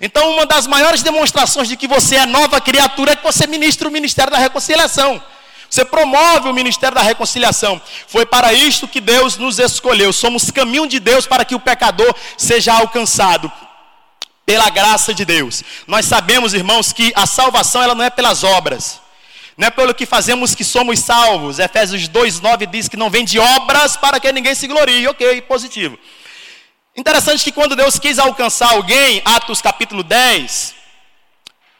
Então, 0.00 0.32
uma 0.32 0.44
das 0.44 0.66
maiores 0.66 1.02
demonstrações 1.02 1.68
de 1.68 1.76
que 1.76 1.88
você 1.88 2.16
é 2.16 2.26
nova 2.26 2.60
criatura 2.60 3.12
é 3.12 3.16
que 3.16 3.24
você 3.24 3.46
ministra 3.46 3.88
o 3.88 3.90
ministério 3.90 4.30
da 4.30 4.38
reconciliação. 4.38 5.22
Você 5.70 5.84
promove 5.84 6.48
o 6.48 6.52
ministério 6.52 6.94
da 6.94 7.02
reconciliação. 7.02 7.80
Foi 8.06 8.24
para 8.24 8.52
isto 8.52 8.86
que 8.86 9.00
Deus 9.00 9.36
nos 9.36 9.58
escolheu. 9.58 10.12
Somos 10.12 10.50
caminho 10.50 10.86
de 10.86 11.00
Deus 11.00 11.26
para 11.26 11.44
que 11.44 11.54
o 11.54 11.60
pecador 11.60 12.14
seja 12.36 12.74
alcançado 12.74 13.50
pela 14.46 14.70
graça 14.70 15.12
de 15.12 15.24
Deus. 15.24 15.64
Nós 15.88 16.06
sabemos, 16.06 16.54
irmãos, 16.54 16.92
que 16.92 17.12
a 17.16 17.26
salvação 17.26 17.82
ela 17.82 17.96
não 17.96 18.04
é 18.04 18.08
pelas 18.08 18.44
obras. 18.44 19.00
Não 19.58 19.66
é 19.66 19.70
pelo 19.70 19.94
que 19.94 20.06
fazemos 20.06 20.54
que 20.54 20.62
somos 20.62 21.00
salvos. 21.00 21.58
Efésios 21.58 22.08
2:9 22.08 22.66
diz 22.66 22.88
que 22.88 22.96
não 22.96 23.10
vem 23.10 23.24
de 23.24 23.40
obras 23.40 23.96
para 23.96 24.20
que 24.20 24.30
ninguém 24.30 24.54
se 24.54 24.68
glorie. 24.68 25.08
OK, 25.08 25.42
positivo. 25.42 25.98
Interessante 26.94 27.42
que 27.42 27.52
quando 27.52 27.74
Deus 27.74 27.98
quis 27.98 28.18
alcançar 28.18 28.70
alguém, 28.70 29.20
Atos 29.24 29.60
capítulo 29.60 30.02
10, 30.02 30.74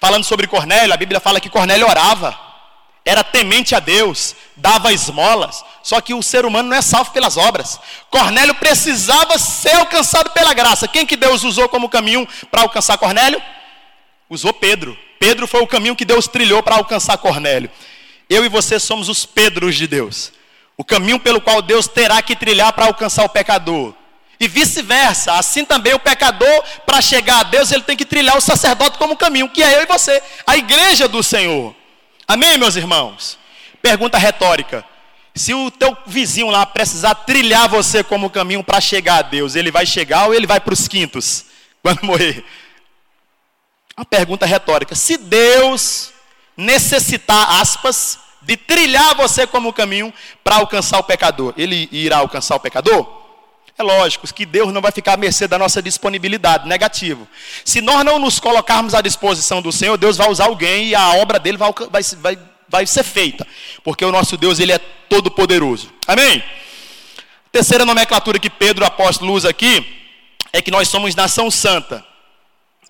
falando 0.00 0.24
sobre 0.24 0.46
Cornélio, 0.46 0.92
a 0.92 0.96
Bíblia 0.96 1.20
fala 1.20 1.40
que 1.40 1.48
Cornélio 1.48 1.88
orava, 1.88 2.38
era 3.06 3.22
temente 3.22 3.72
a 3.72 3.78
Deus, 3.78 4.34
dava 4.56 4.92
esmolas. 4.92 5.64
Só 5.80 6.00
que 6.00 6.12
o 6.12 6.22
ser 6.24 6.44
humano 6.44 6.70
não 6.70 6.76
é 6.76 6.82
salvo 6.82 7.12
pelas 7.12 7.36
obras. 7.36 7.78
Cornélio 8.10 8.56
precisava 8.56 9.38
ser 9.38 9.76
alcançado 9.76 10.30
pela 10.30 10.52
graça. 10.52 10.88
Quem 10.88 11.06
que 11.06 11.14
Deus 11.16 11.44
usou 11.44 11.68
como 11.68 11.88
caminho 11.88 12.26
para 12.50 12.62
alcançar 12.62 12.98
Cornélio? 12.98 13.40
Usou 14.28 14.52
Pedro. 14.52 14.98
Pedro 15.20 15.46
foi 15.46 15.62
o 15.62 15.68
caminho 15.68 15.94
que 15.94 16.04
Deus 16.04 16.26
trilhou 16.26 16.64
para 16.64 16.74
alcançar 16.74 17.16
Cornélio. 17.18 17.70
Eu 18.28 18.44
e 18.44 18.48
você 18.48 18.80
somos 18.80 19.08
os 19.08 19.24
Pedros 19.24 19.76
de 19.76 19.86
Deus. 19.86 20.32
O 20.76 20.84
caminho 20.84 21.20
pelo 21.20 21.40
qual 21.40 21.62
Deus 21.62 21.86
terá 21.86 22.20
que 22.20 22.34
trilhar 22.34 22.72
para 22.72 22.86
alcançar 22.86 23.24
o 23.24 23.28
pecador. 23.28 23.94
E 24.40 24.48
vice-versa, 24.48 25.34
assim 25.34 25.64
também 25.64 25.94
o 25.94 26.00
pecador, 26.00 26.64
para 26.84 27.00
chegar 27.00 27.38
a 27.38 27.42
Deus, 27.44 27.70
ele 27.70 27.84
tem 27.84 27.96
que 27.96 28.04
trilhar 28.04 28.36
o 28.36 28.40
sacerdote 28.40 28.98
como 28.98 29.16
caminho, 29.16 29.48
que 29.48 29.62
é 29.62 29.76
eu 29.76 29.82
e 29.82 29.86
você, 29.86 30.20
a 30.44 30.56
igreja 30.56 31.06
do 31.06 31.22
Senhor. 31.22 31.74
Amém, 32.28 32.58
meus 32.58 32.74
irmãos? 32.74 33.38
Pergunta 33.80 34.18
retórica: 34.18 34.84
se 35.34 35.54
o 35.54 35.70
teu 35.70 35.96
vizinho 36.06 36.50
lá 36.50 36.66
precisar 36.66 37.14
trilhar 37.14 37.68
você 37.68 38.02
como 38.02 38.30
caminho 38.30 38.64
para 38.64 38.80
chegar 38.80 39.18
a 39.18 39.22
Deus, 39.22 39.54
ele 39.54 39.70
vai 39.70 39.86
chegar 39.86 40.26
ou 40.26 40.34
ele 40.34 40.46
vai 40.46 40.58
para 40.58 40.74
os 40.74 40.88
quintos 40.88 41.44
quando 41.82 42.02
morrer? 42.02 42.44
Uma 43.96 44.04
pergunta 44.04 44.44
retórica. 44.44 44.94
Se 44.94 45.16
Deus 45.16 46.12
necessitar, 46.56 47.60
aspas, 47.60 48.18
de 48.42 48.56
trilhar 48.56 49.14
você 49.14 49.46
como 49.46 49.72
caminho 49.72 50.12
para 50.42 50.56
alcançar 50.56 50.98
o 50.98 51.04
pecador, 51.04 51.54
ele 51.56 51.88
irá 51.92 52.18
alcançar 52.18 52.56
o 52.56 52.60
pecador? 52.60 53.25
É 53.78 53.82
lógico 53.82 54.26
que 54.32 54.46
Deus 54.46 54.72
não 54.72 54.80
vai 54.80 54.90
ficar 54.90 55.14
à 55.14 55.16
mercê 55.16 55.46
da 55.46 55.58
nossa 55.58 55.82
disponibilidade, 55.82 56.66
negativo. 56.66 57.28
Se 57.64 57.80
nós 57.80 58.04
não 58.04 58.18
nos 58.18 58.40
colocarmos 58.40 58.94
à 58.94 59.02
disposição 59.02 59.60
do 59.60 59.70
Senhor, 59.70 59.96
Deus 59.98 60.16
vai 60.16 60.30
usar 60.30 60.46
alguém 60.46 60.88
e 60.88 60.94
a 60.94 61.14
obra 61.16 61.38
dele 61.38 61.58
vai, 61.58 61.70
vai, 61.90 62.02
vai 62.02 62.38
vai 62.68 62.86
ser 62.86 63.04
feita, 63.04 63.46
porque 63.84 64.04
o 64.04 64.12
nosso 64.12 64.36
Deus 64.36 64.58
ele 64.58 64.72
é 64.72 64.78
todo 64.78 65.30
poderoso. 65.30 65.92
Amém? 66.06 66.42
Terceira 67.52 67.84
nomenclatura 67.84 68.38
que 68.38 68.50
Pedro 68.50 68.84
apóstolo 68.84 69.32
usa 69.32 69.48
aqui 69.48 69.86
é 70.52 70.60
que 70.60 70.70
nós 70.70 70.88
somos 70.88 71.14
nação 71.14 71.50
santa. 71.50 72.04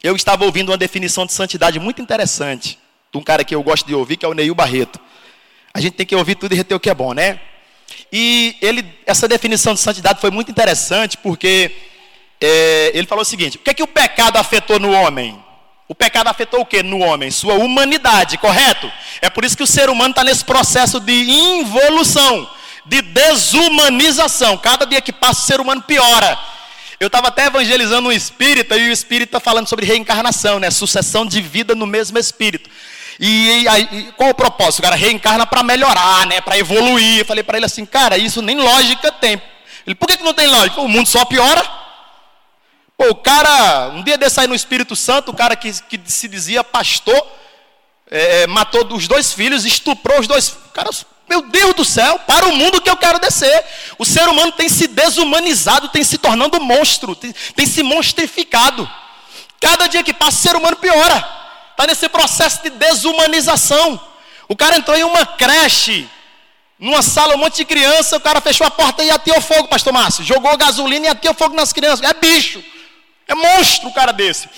Eu 0.03 0.17
estava 0.17 0.45
ouvindo 0.45 0.71
uma 0.71 0.79
definição 0.79 1.27
de 1.27 1.33
santidade 1.33 1.79
muito 1.79 2.01
interessante 2.01 2.79
de 3.13 3.19
um 3.19 3.23
cara 3.23 3.45
que 3.45 3.55
eu 3.55 3.63
gosto 3.63 3.87
de 3.87 3.95
ouvir, 3.95 4.17
que 4.17 4.25
é 4.25 4.29
o 4.29 4.35
Neil 4.35 4.55
Barreto. 4.55 5.01
A 5.73 5.81
gente 5.81 5.95
tem 5.95 6.07
que 6.07 6.17
ouvir 6.17 6.37
tudo 6.37 6.53
e 6.53 6.57
reter 6.57 6.75
o 6.75 6.81
que 6.81 6.91
é 6.91 6.95
bom, 6.95 7.13
né? 7.13 7.41
E 8.13 8.57
ele, 8.61 8.85
essa 9.05 9.27
definição 9.27 9.75
de 9.75 9.81
santidade 9.81 10.21
foi 10.21 10.31
muito 10.31 10.51
interessante 10.51 11.17
porque 11.19 11.71
é, 12.41 12.93
ele 12.95 13.07
falou 13.07 13.23
o 13.23 13.27
seguinte: 13.27 13.57
o 13.57 13.61
que 13.61 13.71
é 13.71 13.75
que 13.75 13.83
o 13.83 13.87
pecado 13.87 14.37
afetou 14.37 14.79
no 14.79 14.93
homem? 14.93 15.43
O 15.89 15.95
pecado 15.95 16.29
afetou 16.29 16.61
o 16.61 16.67
que 16.67 16.83
no 16.83 16.99
homem? 16.99 17.31
Sua 17.31 17.55
humanidade, 17.55 18.39
correto? 18.39 18.91
É 19.23 19.31
por 19.31 19.45
isso 19.45 19.57
que 19.57 19.63
o 19.63 19.67
ser 19.67 19.89
humano 19.89 20.11
está 20.11 20.25
nesse 20.25 20.45
processo 20.45 20.99
de 20.99 21.13
involução, 21.13 22.51
de 22.87 23.01
desumanização. 23.03 24.59
Cada 24.59 24.85
dia 24.85 25.01
que 25.01 25.13
passa, 25.13 25.43
o 25.43 25.45
ser 25.45 25.61
humano 25.61 25.83
piora. 25.83 26.37
Eu 26.99 27.07
estava 27.07 27.29
até 27.29 27.47
evangelizando 27.47 28.09
um 28.09 28.13
espírita 28.13 28.77
e 28.77 28.89
o 28.89 28.93
espírita 28.93 29.39
falando 29.39 29.69
sobre 29.69 29.87
reencarnação, 29.87 30.59
né? 30.59 30.71
Sucessão 30.71 31.25
de 31.25 31.41
vida 31.41 31.75
no 31.75 31.87
mesmo 31.87 32.19
espírito. 32.19 32.69
E, 33.19 33.67
e, 33.67 34.13
qual 34.17 34.31
o 34.31 34.35
propósito? 34.35 34.81
O 34.81 34.83
cara 34.83 34.97
reencarna 34.97 35.47
para 35.47 35.63
melhorar, 35.63 36.27
né? 36.27 36.41
Para 36.41 36.59
evoluir. 36.59 37.21
Eu 37.21 37.25
falei 37.25 37.43
para 37.43 37.57
ele 37.57 37.67
assim, 37.67 37.87
cara, 37.87 38.19
isso 38.19 38.43
nem 38.43 38.57
lógica 38.57 39.11
tem. 39.11 39.41
Ele, 39.87 39.95
por 39.95 40.09
que, 40.09 40.19
que 40.19 40.25
não 40.25 40.35
tem 40.35 40.47
lógica? 40.47 40.81
O 40.81 40.89
mundo 40.89 41.09
só 41.09 41.25
piora. 41.25 41.63
Pô, 42.97 43.11
o 43.11 43.15
cara, 43.15 43.91
um 43.95 44.03
dia 44.03 44.17
desse 44.19 44.41
aí 44.41 44.47
no 44.47 44.55
Espírito 44.55 44.97
Santo, 44.97 45.31
o 45.31 45.37
cara 45.37 45.55
que, 45.55 45.71
que 45.83 46.01
se 46.07 46.29
dizia 46.29 46.65
pastor, 46.65 47.27
é, 48.11 48.43
é 48.43 48.47
matou 48.47 48.87
os 48.95 49.07
dois 49.07 49.33
filhos, 49.33 49.65
estuprou 49.65 50.21
os 50.21 50.27
dois. 50.27 50.57
Cara, 50.73 50.91
meu 51.29 51.43
Deus 51.43 51.75
do 51.75 51.85
céu, 51.85 52.19
para 52.21 52.47
o 52.47 52.55
mundo 52.55 52.81
que 52.81 52.89
eu 52.89 52.97
quero 52.97 53.19
descer. 53.19 53.65
O 53.99 54.05
ser 54.05 54.29
humano 54.29 54.53
tem 54.53 54.69
se 54.69 54.87
desumanizado, 54.87 55.89
tem 55.89 56.05
se 56.05 56.19
tornando 56.19 56.61
monstro, 56.61 57.15
tem, 57.17 57.35
tem 57.55 57.67
se 57.67 57.83
monstrificado. 57.83 58.89
Cada 59.61 59.87
dia 59.87 60.03
que 60.03 60.13
passa, 60.13 60.39
o 60.39 60.41
ser 60.41 60.57
humano 60.57 60.77
piora. 60.77 61.46
Está 61.77 61.87
nesse 61.87 62.09
processo 62.09 62.63
de 62.63 62.71
desumanização. 62.71 64.01
O 64.49 64.57
cara 64.57 64.79
entrou 64.79 64.97
em 64.97 65.05
uma 65.05 65.27
creche, 65.27 66.09
numa 66.79 67.03
sala, 67.03 67.35
um 67.35 67.39
monte 67.39 67.57
de 67.57 67.67
criança, 67.67 68.17
o 68.17 68.21
cara 68.21 68.41
fechou 68.41 68.67
a 68.67 68.71
porta 68.71 69.05
e 69.05 69.11
ateou 69.11 69.43
fogo, 69.43 69.69
pastor 69.69 69.93
Márcio. 69.93 70.25
Jogou 70.25 70.57
gasolina 70.57 71.05
e 71.05 71.09
ateou 71.11 71.35
fogo 71.35 71.55
nas 71.55 71.75
crianças. 71.75 72.01
É 72.01 72.15
bicho. 72.15 72.65
É 73.29 73.35
monstro 73.35 73.91
o 73.91 73.93
cara 73.93 74.11
desse. 74.11 74.49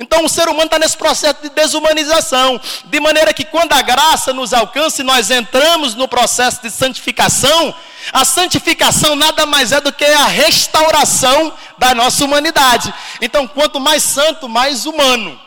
Então 0.00 0.24
o 0.24 0.28
ser 0.28 0.48
humano 0.48 0.64
está 0.64 0.76
nesse 0.76 0.96
processo 0.96 1.40
de 1.40 1.50
desumanização, 1.50 2.60
de 2.86 2.98
maneira 2.98 3.32
que 3.32 3.44
quando 3.44 3.72
a 3.72 3.82
graça 3.82 4.32
nos 4.32 4.52
alcança 4.52 5.02
e 5.02 5.04
nós 5.04 5.30
entramos 5.30 5.94
no 5.94 6.08
processo 6.08 6.62
de 6.62 6.70
santificação, 6.70 7.72
a 8.12 8.24
santificação 8.24 9.14
nada 9.14 9.46
mais 9.46 9.70
é 9.70 9.80
do 9.80 9.92
que 9.92 10.04
a 10.04 10.24
restauração 10.24 11.52
da 11.78 11.94
nossa 11.94 12.24
humanidade. 12.24 12.92
Então, 13.20 13.46
quanto 13.46 13.78
mais 13.78 14.02
santo, 14.02 14.48
mais 14.48 14.84
humano, 14.84 15.38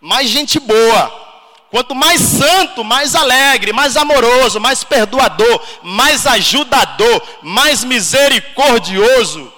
mais 0.00 0.28
gente 0.28 0.58
boa. 0.58 1.28
Quanto 1.70 1.94
mais 1.94 2.20
santo, 2.20 2.82
mais 2.82 3.14
alegre, 3.14 3.72
mais 3.72 3.96
amoroso, 3.96 4.58
mais 4.58 4.82
perdoador, 4.82 5.62
mais 5.82 6.26
ajudador, 6.26 7.22
mais 7.42 7.84
misericordioso. 7.84 9.52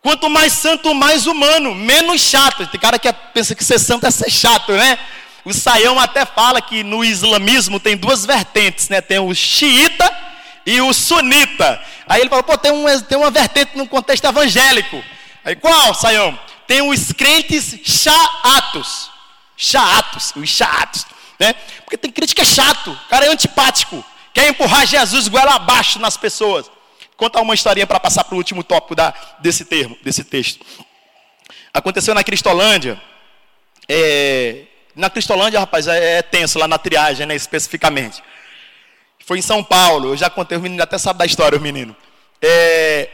Quanto 0.00 0.30
mais 0.30 0.52
santo, 0.52 0.94
mais 0.94 1.26
humano, 1.26 1.74
menos 1.74 2.20
chato. 2.20 2.64
Tem 2.68 2.78
cara 2.78 2.96
que 3.00 3.12
pensa 3.34 3.56
que 3.56 3.64
ser 3.64 3.80
santo 3.80 4.06
é 4.06 4.10
ser 4.12 4.30
chato, 4.30 4.70
né? 4.70 4.96
O 5.44 5.52
Saião 5.52 5.98
até 5.98 6.24
fala 6.24 6.60
que 6.60 6.84
no 6.84 7.04
islamismo 7.04 7.80
tem 7.80 7.96
duas 7.96 8.24
vertentes, 8.24 8.88
né? 8.88 9.00
Tem 9.00 9.18
o 9.18 9.34
xiita 9.34 10.08
e 10.64 10.80
o 10.80 10.92
sunita. 10.92 11.82
Aí 12.06 12.20
ele 12.20 12.28
falou, 12.28 12.44
pô, 12.44 12.56
tem, 12.56 12.70
um, 12.70 13.00
tem 13.00 13.18
uma 13.18 13.30
vertente 13.32 13.76
no 13.76 13.88
contexto 13.88 14.24
evangélico. 14.24 15.02
Aí 15.44 15.56
qual, 15.56 15.92
Saião? 15.94 16.38
Tem 16.66 16.82
os 16.82 17.12
crentes 17.12 17.78
chatos. 17.84 19.10
Chatos, 19.56 20.32
os 20.36 20.48
chatos, 20.50 21.06
né? 21.40 21.54
Porque 21.84 21.96
tem 21.96 22.10
crente 22.10 22.34
que 22.34 22.42
é 22.42 22.44
chato, 22.44 22.90
o 22.90 23.08
cara 23.08 23.24
é 23.24 23.30
antipático, 23.30 24.04
quer 24.34 24.48
empurrar 24.48 24.86
Jesus 24.86 25.28
goela 25.28 25.54
abaixo 25.54 25.98
nas 25.98 26.14
pessoas 26.14 26.70
contar 27.16 27.40
uma 27.40 27.54
historinha 27.54 27.86
para 27.86 27.98
passar 27.98 28.24
para 28.24 28.34
o 28.34 28.38
último 28.38 28.62
tópico 28.62 28.94
da, 28.94 29.12
desse 29.38 29.64
termo, 29.64 29.96
desse 30.02 30.22
texto. 30.22 30.64
Aconteceu 31.72 32.14
na 32.14 32.22
Cristolândia. 32.22 33.00
É, 33.88 34.64
na 34.94 35.08
Cristolândia, 35.08 35.60
rapaz, 35.60 35.88
é, 35.88 36.18
é, 36.18 36.22
tenso 36.22 36.58
lá 36.58 36.68
na 36.68 36.78
triagem, 36.78 37.26
né, 37.26 37.34
especificamente. 37.34 38.22
Foi 39.24 39.38
em 39.38 39.42
São 39.42 39.64
Paulo. 39.64 40.10
Eu 40.10 40.16
já 40.16 40.30
contei, 40.30 40.56
o 40.56 40.60
menino 40.60 40.82
até 40.82 40.98
sabe 40.98 41.18
da 41.18 41.26
história, 41.26 41.58
o 41.58 41.60
menino. 41.60 41.96
É, 42.40 43.08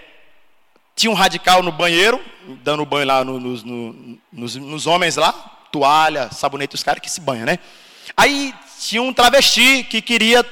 tinha 1.02 1.10
um 1.10 1.14
radical 1.14 1.64
no 1.64 1.72
banheiro, 1.72 2.20
dando 2.62 2.86
banho 2.86 3.06
lá 3.08 3.24
no, 3.24 3.40
no, 3.40 3.56
no, 3.56 4.18
nos, 4.32 4.54
nos, 4.54 4.86
homens 4.86 5.16
lá, 5.16 5.32
toalha, 5.72 6.30
sabonete, 6.30 6.76
os 6.76 6.82
caras 6.84 7.02
que 7.02 7.10
se 7.10 7.20
banham, 7.20 7.44
né? 7.44 7.58
Aí 8.16 8.54
tinha 8.80 9.02
um 9.02 9.12
travesti 9.12 9.82
que 9.82 10.00
queria, 10.00 10.46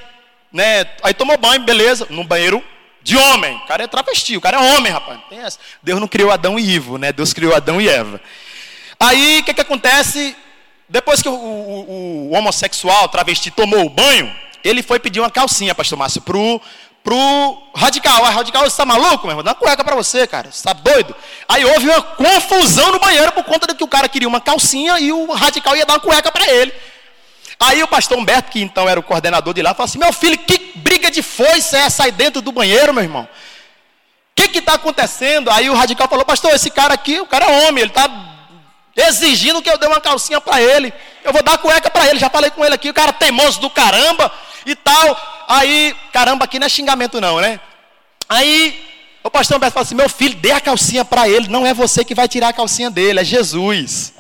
né? 0.52 0.86
Aí 1.04 1.14
tomou 1.14 1.38
banho, 1.38 1.62
beleza, 1.62 2.04
no 2.10 2.24
banheiro 2.24 2.60
de 3.00 3.16
homem. 3.16 3.58
O 3.58 3.66
cara 3.66 3.84
é 3.84 3.86
travesti, 3.86 4.36
o 4.36 4.40
cara 4.40 4.56
é 4.56 4.76
homem, 4.76 4.90
rapaz. 4.90 5.56
Deus 5.80 6.00
não 6.00 6.08
criou 6.08 6.32
Adão 6.32 6.58
e 6.58 6.68
Ivo, 6.68 6.98
né? 6.98 7.12
Deus 7.12 7.32
criou 7.32 7.54
Adão 7.54 7.80
e 7.80 7.88
Eva. 7.88 8.20
Aí, 8.98 9.38
o 9.38 9.44
que, 9.44 9.54
que 9.54 9.60
acontece? 9.60 10.36
Depois 10.88 11.22
que 11.22 11.28
o, 11.28 11.32
o, 11.32 12.28
o, 12.28 12.34
homossexual, 12.34 13.08
travesti, 13.08 13.52
tomou 13.52 13.86
o 13.86 13.90
banho, 13.90 14.34
ele 14.64 14.82
foi 14.82 14.98
pedir 14.98 15.20
uma 15.20 15.30
calcinha, 15.30 15.76
pastor 15.76 15.96
Márcio, 15.96 16.20
pro, 16.22 16.60
pro 17.02 17.62
radical. 17.74 18.24
Ah, 18.24 18.30
radical, 18.30 18.62
você 18.62 18.68
está 18.68 18.84
maluco, 18.84 19.26
meu 19.26 19.32
irmão? 19.32 19.44
Dá 19.44 19.50
uma 19.50 19.56
cueca 19.56 19.84
para 19.84 19.96
você, 19.96 20.26
cara. 20.26 20.50
Você 20.50 20.58
está 20.58 20.72
doido? 20.72 21.14
Aí 21.48 21.64
houve 21.64 21.88
uma 21.88 22.02
confusão 22.02 22.92
no 22.92 22.98
banheiro 22.98 23.32
por 23.32 23.44
conta 23.44 23.66
de 23.66 23.74
que 23.74 23.84
o 23.84 23.88
cara 23.88 24.08
queria 24.08 24.28
uma 24.28 24.40
calcinha 24.40 24.98
e 24.98 25.12
o 25.12 25.32
radical 25.32 25.76
ia 25.76 25.86
dar 25.86 25.94
uma 25.94 26.00
cueca 26.00 26.30
para 26.30 26.48
ele. 26.48 26.72
Aí 27.58 27.82
o 27.82 27.88
pastor 27.88 28.18
Humberto, 28.18 28.50
que 28.50 28.62
então 28.62 28.88
era 28.88 28.98
o 28.98 29.02
coordenador 29.02 29.52
de 29.52 29.60
lá, 29.60 29.74
falou 29.74 29.84
assim: 29.84 29.98
Meu 29.98 30.12
filho, 30.12 30.38
que 30.38 30.72
briga 30.76 31.10
de 31.10 31.22
foice 31.22 31.76
é 31.76 31.80
essa 31.80 32.04
aí 32.04 32.12
dentro 32.12 32.40
do 32.40 32.52
banheiro, 32.52 32.94
meu 32.94 33.02
irmão? 33.02 33.24
O 33.24 34.42
que 34.42 34.58
está 34.58 34.74
acontecendo? 34.74 35.50
Aí 35.50 35.68
o 35.68 35.74
radical 35.74 36.08
falou: 36.08 36.24
Pastor, 36.24 36.52
esse 36.54 36.70
cara 36.70 36.94
aqui, 36.94 37.20
o 37.20 37.26
cara 37.26 37.44
é 37.44 37.68
homem, 37.68 37.82
ele 37.82 37.90
está 37.90 38.08
exigindo 38.96 39.60
que 39.60 39.70
eu 39.70 39.76
dê 39.76 39.86
uma 39.86 40.00
calcinha 40.00 40.40
para 40.40 40.60
ele. 40.60 40.92
Eu 41.22 41.32
vou 41.32 41.42
dar 41.42 41.58
cueca 41.58 41.90
para 41.90 42.06
ele. 42.08 42.18
Já 42.18 42.30
falei 42.30 42.50
com 42.50 42.64
ele 42.64 42.74
aqui, 42.74 42.88
o 42.88 42.94
cara 42.94 43.12
teimoso 43.12 43.60
do 43.60 43.68
caramba 43.68 44.32
e 44.64 44.74
tal. 44.74 45.39
Aí, 45.52 45.96
caramba, 46.12 46.44
aqui 46.44 46.60
não 46.60 46.66
é 46.66 46.68
xingamento, 46.68 47.20
não, 47.20 47.40
né? 47.40 47.58
Aí 48.28 48.86
o 49.20 49.28
pastor 49.28 49.56
Humberto 49.56 49.74
falou 49.74 49.84
assim: 49.84 49.96
Meu 49.96 50.08
filho, 50.08 50.36
dê 50.36 50.52
a 50.52 50.60
calcinha 50.60 51.04
para 51.04 51.28
ele. 51.28 51.48
Não 51.48 51.66
é 51.66 51.74
você 51.74 52.04
que 52.04 52.14
vai 52.14 52.28
tirar 52.28 52.50
a 52.50 52.52
calcinha 52.52 52.88
dele, 52.88 53.18
é 53.18 53.24
Jesus. 53.24 54.14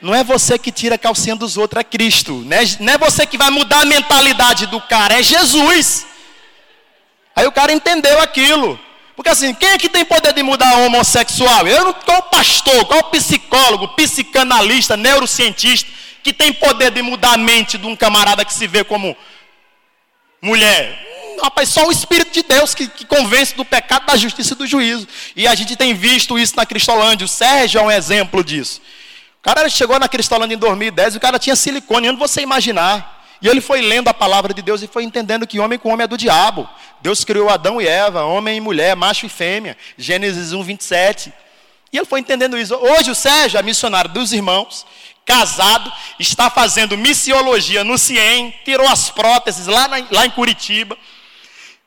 Não 0.00 0.14
é 0.14 0.22
você 0.22 0.56
que 0.56 0.70
tira 0.70 0.94
a 0.94 0.98
calcinha 0.98 1.34
dos 1.34 1.56
outros, 1.56 1.80
é 1.80 1.82
Cristo. 1.82 2.44
Não 2.46 2.56
é, 2.56 2.60
não 2.78 2.92
é 2.92 2.98
você 2.98 3.26
que 3.26 3.36
vai 3.36 3.50
mudar 3.50 3.80
a 3.80 3.84
mentalidade 3.84 4.66
do 4.66 4.80
cara, 4.80 5.18
é 5.18 5.24
Jesus. 5.24 6.06
Aí 7.34 7.44
o 7.44 7.50
cara 7.50 7.72
entendeu 7.72 8.20
aquilo. 8.20 8.78
Porque 9.16 9.30
assim, 9.30 9.52
quem 9.52 9.70
é 9.70 9.78
que 9.78 9.88
tem 9.88 10.04
poder 10.04 10.32
de 10.32 10.44
mudar 10.44 10.72
homossexual? 10.76 11.66
Eu 11.66 11.86
não 11.86 11.92
qual 11.92 12.22
pastor, 12.22 12.84
qual 12.84 13.02
psicólogo, 13.10 13.88
psicanalista, 13.88 14.96
neurocientista 14.96 15.90
que 16.22 16.32
tem 16.32 16.52
poder 16.52 16.92
de 16.92 17.02
mudar 17.02 17.32
a 17.32 17.38
mente 17.38 17.76
de 17.76 17.86
um 17.88 17.96
camarada 17.96 18.44
que 18.44 18.54
se 18.54 18.68
vê 18.68 18.84
como 18.84 19.16
mulher? 20.40 21.06
Rapaz, 21.42 21.68
só 21.68 21.86
o 21.86 21.92
Espírito 21.92 22.32
de 22.32 22.42
Deus 22.42 22.74
que, 22.74 22.88
que, 22.88 23.04
convence 23.04 23.54
do 23.54 23.64
pecado, 23.64 24.06
da 24.06 24.16
justiça 24.16 24.54
e 24.54 24.56
do 24.56 24.66
juízo. 24.66 25.06
E 25.36 25.46
a 25.46 25.54
gente 25.54 25.76
tem 25.76 25.94
visto 25.94 26.38
isso 26.38 26.56
na 26.56 26.66
Cristolândia. 26.66 27.24
O 27.24 27.28
Sérgio 27.28 27.80
é 27.80 27.82
um 27.82 27.90
exemplo 27.90 28.42
disso. 28.42 28.80
O 29.38 29.42
cara 29.42 29.68
chegou 29.68 29.98
na 29.98 30.08
Cristolândia 30.08 30.56
em 30.56 30.58
2010 30.58 31.14
e 31.14 31.16
o 31.18 31.20
cara 31.20 31.38
tinha 31.38 31.54
silicone, 31.54 32.08
onde 32.08 32.18
você 32.18 32.40
imaginar. 32.40 33.18
E 33.40 33.46
ele 33.46 33.60
foi 33.60 33.80
lendo 33.80 34.08
a 34.08 34.14
palavra 34.14 34.52
de 34.52 34.60
Deus 34.62 34.82
e 34.82 34.88
foi 34.88 35.04
entendendo 35.04 35.46
que 35.46 35.60
homem 35.60 35.78
com 35.78 35.90
homem 35.90 36.04
é 36.04 36.08
do 36.08 36.18
diabo. 36.18 36.68
Deus 37.00 37.24
criou 37.24 37.48
Adão 37.48 37.80
e 37.80 37.86
Eva, 37.86 38.24
homem 38.24 38.56
e 38.56 38.60
mulher, 38.60 38.96
macho 38.96 39.26
e 39.26 39.28
fêmea. 39.28 39.76
Gênesis 39.96 40.52
1, 40.52 40.62
27. 40.62 41.32
E 41.92 41.96
ele 41.96 42.06
foi 42.06 42.20
entendendo 42.20 42.58
isso. 42.58 42.74
Hoje 42.74 43.10
o 43.10 43.14
Sérgio 43.14 43.58
é 43.58 43.62
missionário 43.62 44.10
dos 44.10 44.32
irmãos, 44.32 44.84
casado, 45.28 45.92
está 46.18 46.48
fazendo 46.48 46.96
missiologia 46.96 47.84
no 47.84 47.98
CIEM, 47.98 48.54
tirou 48.64 48.88
as 48.88 49.10
próteses 49.10 49.66
lá, 49.66 49.86
na, 49.86 49.98
lá 50.10 50.24
em 50.24 50.30
Curitiba. 50.30 50.96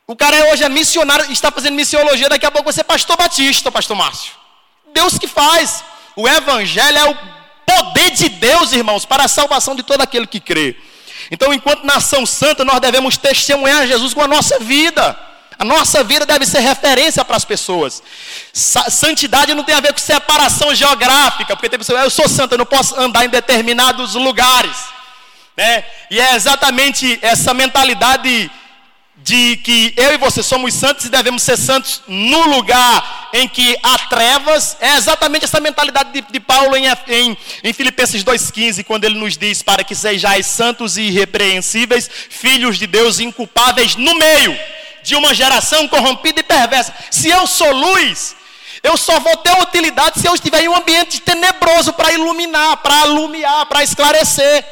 O 0.05 0.15
cara 0.15 0.51
hoje 0.51 0.63
é 0.63 0.69
missionário, 0.69 1.31
está 1.31 1.51
fazendo 1.51 1.73
missiologia, 1.73 2.29
daqui 2.29 2.45
a 2.45 2.51
pouco 2.51 2.65
vai 2.65 2.73
ser 2.73 2.83
pastor 2.83 3.17
batista, 3.17 3.71
pastor 3.71 3.97
Márcio. 3.97 4.33
Deus 4.93 5.17
que 5.17 5.27
faz. 5.27 5.83
O 6.15 6.27
evangelho 6.27 6.97
é 6.97 7.09
o 7.09 7.17
poder 7.65 8.11
de 8.11 8.29
Deus, 8.29 8.73
irmãos, 8.73 9.05
para 9.05 9.23
a 9.23 9.27
salvação 9.27 9.75
de 9.75 9.81
todo 9.81 10.01
aquele 10.01 10.27
que 10.27 10.39
crê. 10.39 10.75
Então, 11.31 11.51
enquanto 11.51 11.83
nação 11.83 12.25
santa, 12.25 12.63
nós 12.63 12.79
devemos 12.79 13.17
testemunhar 13.17 13.87
Jesus 13.87 14.13
com 14.13 14.21
a 14.21 14.27
nossa 14.27 14.59
vida. 14.59 15.17
A 15.61 15.63
nossa 15.63 16.03
vida 16.03 16.25
deve 16.25 16.43
ser 16.43 16.59
referência 16.61 17.23
para 17.23 17.37
as 17.37 17.45
pessoas. 17.45 18.01
Santidade 18.51 19.53
não 19.53 19.63
tem 19.63 19.75
a 19.75 19.79
ver 19.79 19.93
com 19.93 19.99
separação 19.99 20.73
geográfica, 20.73 21.55
porque 21.55 21.69
tem 21.69 21.77
pessoas, 21.77 22.01
eu 22.01 22.09
sou 22.09 22.27
santa, 22.27 22.55
eu 22.55 22.57
não 22.57 22.65
posso 22.65 22.99
andar 22.99 23.25
em 23.25 23.29
determinados 23.29 24.15
lugares. 24.15 24.75
Né? 25.55 25.85
E 26.09 26.19
é 26.19 26.33
exatamente 26.33 27.19
essa 27.21 27.53
mentalidade 27.53 28.49
de 29.17 29.57
que 29.57 29.93
eu 29.95 30.11
e 30.15 30.17
você 30.17 30.41
somos 30.41 30.73
santos 30.73 31.05
e 31.05 31.09
devemos 31.09 31.43
ser 31.43 31.57
santos 31.57 32.01
no 32.07 32.41
lugar 32.47 33.29
em 33.31 33.47
que 33.47 33.77
há 33.83 33.99
trevas, 33.99 34.75
é 34.81 34.95
exatamente 34.95 35.45
essa 35.45 35.59
mentalidade 35.59 36.11
de, 36.11 36.21
de 36.21 36.39
Paulo 36.39 36.75
em, 36.75 36.85
em, 37.07 37.37
em 37.63 37.71
Filipenses 37.71 38.23
2,15, 38.23 38.83
quando 38.83 39.03
ele 39.03 39.19
nos 39.19 39.37
diz: 39.37 39.61
para 39.61 39.83
que 39.83 39.93
sejais 39.93 40.47
santos 40.47 40.97
e 40.97 41.03
irrepreensíveis, 41.03 42.09
filhos 42.31 42.79
de 42.79 42.87
Deus 42.87 43.19
inculpáveis 43.19 43.95
no 43.95 44.15
meio 44.15 44.57
de 45.03 45.15
uma 45.15 45.33
geração 45.33 45.87
corrompida 45.87 46.39
e 46.39 46.43
perversa. 46.43 46.93
Se 47.09 47.29
eu 47.29 47.45
sou 47.47 47.71
luz, 47.71 48.35
eu 48.83 48.97
só 48.97 49.19
vou 49.19 49.37
ter 49.37 49.51
utilidade 49.61 50.19
se 50.19 50.27
eu 50.27 50.33
estiver 50.33 50.63
em 50.63 50.67
um 50.67 50.75
ambiente 50.75 51.21
tenebroso 51.21 51.93
para 51.93 52.11
iluminar, 52.11 52.77
para 52.77 53.01
alumiar, 53.01 53.65
para 53.67 53.83
esclarecer. 53.83 54.65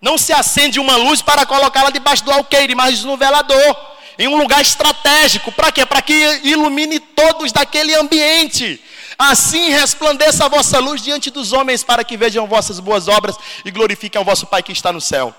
Não 0.00 0.16
se 0.16 0.32
acende 0.32 0.80
uma 0.80 0.96
luz 0.96 1.20
para 1.22 1.44
colocá-la 1.46 1.90
debaixo 1.90 2.24
do 2.24 2.32
alqueire, 2.32 2.74
mas 2.74 3.04
no 3.04 3.16
velador. 3.16 3.76
em 4.18 4.28
um 4.28 4.36
lugar 4.36 4.60
estratégico. 4.60 5.50
Para 5.50 5.72
quê? 5.72 5.86
Para 5.86 6.02
que 6.02 6.40
ilumine 6.44 7.00
todos 7.00 7.52
daquele 7.52 7.94
ambiente. 7.94 8.78
Assim 9.18 9.70
resplandeça 9.70 10.44
a 10.44 10.48
vossa 10.48 10.78
luz 10.78 11.02
diante 11.02 11.30
dos 11.30 11.52
homens, 11.52 11.82
para 11.82 12.04
que 12.04 12.16
vejam 12.16 12.46
vossas 12.46 12.80
boas 12.80 13.08
obras 13.08 13.36
e 13.64 13.70
glorifiquem 13.70 14.18
ao 14.18 14.24
vosso 14.24 14.46
Pai 14.46 14.62
que 14.62 14.72
está 14.72 14.92
no 14.92 15.00
céu. 15.00 15.34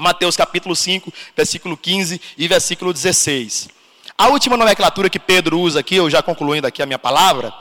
Mateus 0.00 0.36
capítulo 0.36 0.74
5, 0.74 1.12
versículo 1.36 1.76
15 1.76 2.20
e 2.36 2.48
versículo 2.48 2.92
16. 2.92 3.68
A 4.16 4.28
última 4.28 4.56
nomenclatura 4.56 5.08
que 5.08 5.18
Pedro 5.18 5.60
usa 5.60 5.80
aqui, 5.80 5.96
eu 5.96 6.10
já 6.10 6.22
concluindo 6.22 6.66
aqui 6.66 6.82
a 6.82 6.86
minha 6.86 6.98
palavra, 6.98 7.52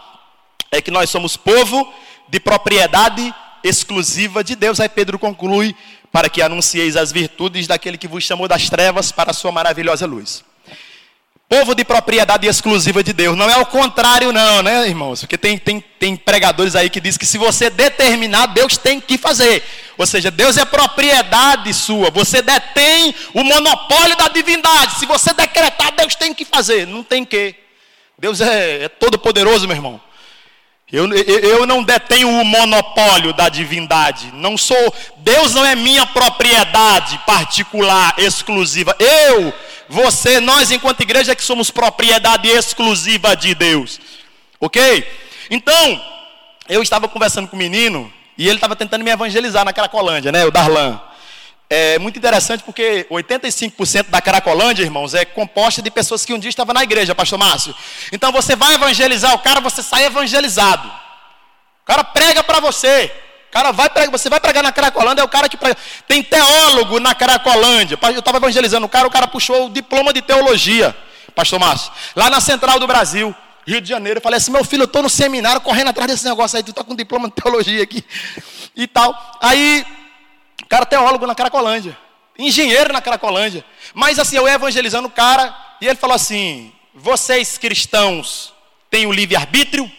é 0.71 0.81
que 0.81 0.91
nós 0.91 1.09
somos 1.09 1.37
povo 1.37 1.93
de 2.27 2.39
propriedade 2.39 3.33
exclusiva 3.63 4.43
de 4.43 4.55
Deus. 4.55 4.79
Aí 4.79 4.89
Pedro 4.89 5.19
conclui 5.19 5.75
para 6.11 6.29
que 6.29 6.41
anuncieis 6.41 6.95
as 6.95 7.11
virtudes 7.11 7.67
daquele 7.67 7.97
que 7.97 8.07
vos 8.07 8.23
chamou 8.23 8.47
das 8.47 8.69
trevas 8.69 9.11
para 9.11 9.31
a 9.31 9.33
sua 9.33 9.51
maravilhosa 9.51 10.05
luz. 10.05 10.43
Povo 11.49 11.73
de 11.73 11.83
propriedade 11.83 12.45
exclusiva 12.45 13.03
de 13.03 13.11
Deus. 13.11 13.35
Não 13.35 13.49
é 13.49 13.57
o 13.57 13.65
contrário, 13.65 14.31
não, 14.31 14.61
né, 14.61 14.87
irmãos? 14.87 15.21
Porque 15.21 15.35
tem, 15.35 15.57
tem, 15.57 15.83
tem 15.99 16.15
pregadores 16.15 16.75
aí 16.75 16.91
que 16.91 17.01
dizem 17.01 17.17
que 17.17 17.25
se 17.25 17.39
você 17.39 17.71
determinar, 17.71 18.45
Deus 18.45 18.77
tem 18.77 19.01
que 19.01 19.17
fazer. 19.17 19.63
Ou 19.97 20.05
seja, 20.05 20.29
Deus 20.29 20.57
é 20.57 20.63
propriedade 20.63 21.73
sua. 21.73 22.11
Você 22.11 22.43
detém 22.43 23.15
o 23.33 23.43
monopólio 23.43 24.15
da 24.15 24.27
divindade. 24.27 24.99
Se 24.99 25.07
você 25.07 25.33
decretar, 25.33 25.91
Deus 25.93 26.13
tem 26.13 26.35
que 26.35 26.45
fazer. 26.45 26.85
Não 26.85 27.01
tem 27.01 27.25
que. 27.25 27.55
Deus 28.19 28.41
é, 28.41 28.83
é 28.83 28.87
todo 28.87 29.17
poderoso, 29.17 29.65
meu 29.65 29.75
irmão. 29.75 29.99
Eu, 30.91 31.11
eu 31.13 31.65
não 31.65 31.83
detenho 31.83 32.29
o 32.29 32.45
monopólio 32.45 33.33
da 33.33 33.49
divindade. 33.49 34.31
Não 34.33 34.55
sou. 34.55 34.93
Deus 35.17 35.55
não 35.55 35.65
é 35.65 35.75
minha 35.75 36.05
propriedade 36.05 37.19
particular, 37.25 38.13
exclusiva. 38.19 38.95
Eu, 38.99 39.51
você, 39.89 40.39
nós, 40.39 40.69
enquanto 40.69 41.01
igreja, 41.01 41.31
é 41.31 41.35
que 41.35 41.43
somos 41.43 41.71
propriedade 41.71 42.47
exclusiva 42.47 43.35
de 43.35 43.55
Deus. 43.55 43.99
Ok? 44.59 45.05
Então, 45.49 46.01
eu 46.67 46.83
estava 46.83 47.07
conversando 47.07 47.47
com 47.47 47.55
o 47.55 47.59
menino 47.59 48.11
e 48.37 48.47
ele 48.47 48.55
estava 48.55 48.75
tentando 48.75 49.03
me 49.03 49.09
evangelizar 49.09 49.65
na 49.65 49.73
Cracolândia, 49.73 50.31
né? 50.31 50.45
O 50.45 50.51
Darlan. 50.51 51.01
É 51.69 51.99
muito 51.99 52.17
interessante 52.17 52.63
porque 52.63 53.05
85% 53.11 54.09
da 54.09 54.21
Caracolândia, 54.21 54.83
irmãos, 54.83 55.13
é 55.13 55.23
composta 55.25 55.81
de 55.81 55.91
pessoas 55.91 56.25
que 56.25 56.33
um 56.33 56.39
dia 56.39 56.49
estavam 56.49 56.73
na 56.73 56.83
igreja, 56.83 57.13
pastor 57.13 57.37
Márcio. 57.37 57.75
Então 58.11 58.31
você 58.31 58.55
vai 58.55 58.73
evangelizar 58.73 59.33
o 59.33 59.39
cara, 59.39 59.59
você 59.59 59.83
sai 59.83 60.05
evangelizado. 60.05 60.87
O 60.87 61.85
cara 61.85 62.03
prega 62.03 62.43
para 62.43 62.59
você. 62.59 63.11
Cara 63.51 63.71
vai 63.71 63.89
pregar, 63.89 64.11
você 64.11 64.29
vai 64.29 64.39
pregar 64.39 64.63
na 64.63 64.71
Caracolândia, 64.71 65.21
é 65.21 65.25
o 65.25 65.29
cara 65.29 65.49
que 65.49 65.57
prega. 65.57 65.77
Tem 66.07 66.21
teólogo 66.21 66.99
na 66.99 67.15
Caracolândia. 67.15 67.97
Eu 68.01 68.19
estava 68.19 68.37
evangelizando 68.37 68.85
o 68.85 68.89
cara, 68.89 69.07
o 69.07 69.11
cara 69.11 69.27
puxou 69.27 69.65
o 69.65 69.69
diploma 69.69 70.13
de 70.13 70.21
teologia, 70.21 70.95
pastor 71.35 71.59
Márcio, 71.59 71.91
lá 72.15 72.29
na 72.29 72.39
Central 72.39 72.79
do 72.79 72.87
Brasil. 72.87 73.35
Rio 73.67 73.81
de 73.81 73.89
Janeiro, 73.89 74.17
eu 74.17 74.21
falei 74.21 74.37
assim, 74.37 74.51
meu 74.51 74.63
filho, 74.63 74.83
eu 74.83 74.85
estou 74.85 75.03
no 75.03 75.09
seminário 75.09 75.61
correndo 75.61 75.89
atrás 75.89 76.09
desse 76.09 76.25
negócio 76.25 76.57
aí, 76.57 76.63
tu 76.63 76.71
está 76.71 76.83
com 76.83 76.95
diploma 76.95 77.27
de 77.27 77.35
teologia 77.35 77.83
aqui 77.83 78.03
e 78.75 78.87
tal. 78.87 79.37
Aí 79.41 79.85
cara 80.69 80.85
teólogo 80.85 81.25
na 81.25 81.33
Cracolândia, 81.33 81.97
engenheiro 82.37 82.93
na 82.93 83.01
Cracolândia. 83.01 83.65
Mas 83.93 84.19
assim, 84.19 84.37
eu 84.37 84.47
ia 84.47 84.53
evangelizando 84.53 85.07
o 85.07 85.11
cara 85.11 85.55
e 85.81 85.87
ele 85.87 85.95
falou 85.95 86.15
assim: 86.15 86.71
vocês 86.93 87.57
cristãos 87.57 88.53
têm 88.89 89.07
o 89.07 89.11
livre-arbítrio? 89.11 89.91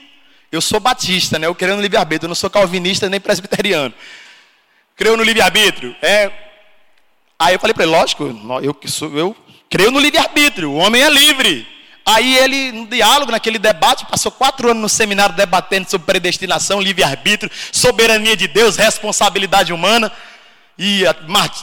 Eu 0.50 0.60
sou 0.60 0.80
batista, 0.80 1.38
né? 1.38 1.46
Eu 1.46 1.54
creio 1.54 1.76
no 1.76 1.82
livre-arbítrio, 1.82 2.26
eu 2.26 2.30
não 2.30 2.34
sou 2.34 2.50
calvinista 2.50 3.08
nem 3.08 3.20
presbiteriano. 3.20 3.94
Creio 4.96 5.16
no 5.16 5.22
livre-arbítrio. 5.22 5.94
É... 6.02 6.30
Aí 7.38 7.54
eu 7.54 7.60
falei 7.60 7.72
para 7.72 7.84
ele, 7.84 7.92
lógico, 7.92 8.24
eu, 8.62 8.76
eu 9.16 9.36
creio 9.70 9.90
no 9.90 10.00
livre-arbítrio, 10.00 10.72
o 10.72 10.76
homem 10.76 11.02
é 11.02 11.08
livre. 11.08 11.66
Aí 12.04 12.36
ele, 12.36 12.72
no 12.72 12.86
diálogo, 12.86 13.30
naquele 13.30 13.58
debate, 13.58 14.04
passou 14.06 14.32
quatro 14.32 14.68
anos 14.70 14.82
no 14.82 14.88
seminário 14.88 15.34
debatendo 15.34 15.88
sobre 15.88 16.06
predestinação, 16.06 16.80
livre-arbítrio, 16.80 17.50
soberania 17.70 18.36
de 18.36 18.48
Deus, 18.48 18.76
responsabilidade 18.76 19.72
humana. 19.72 20.10
E 20.76 21.04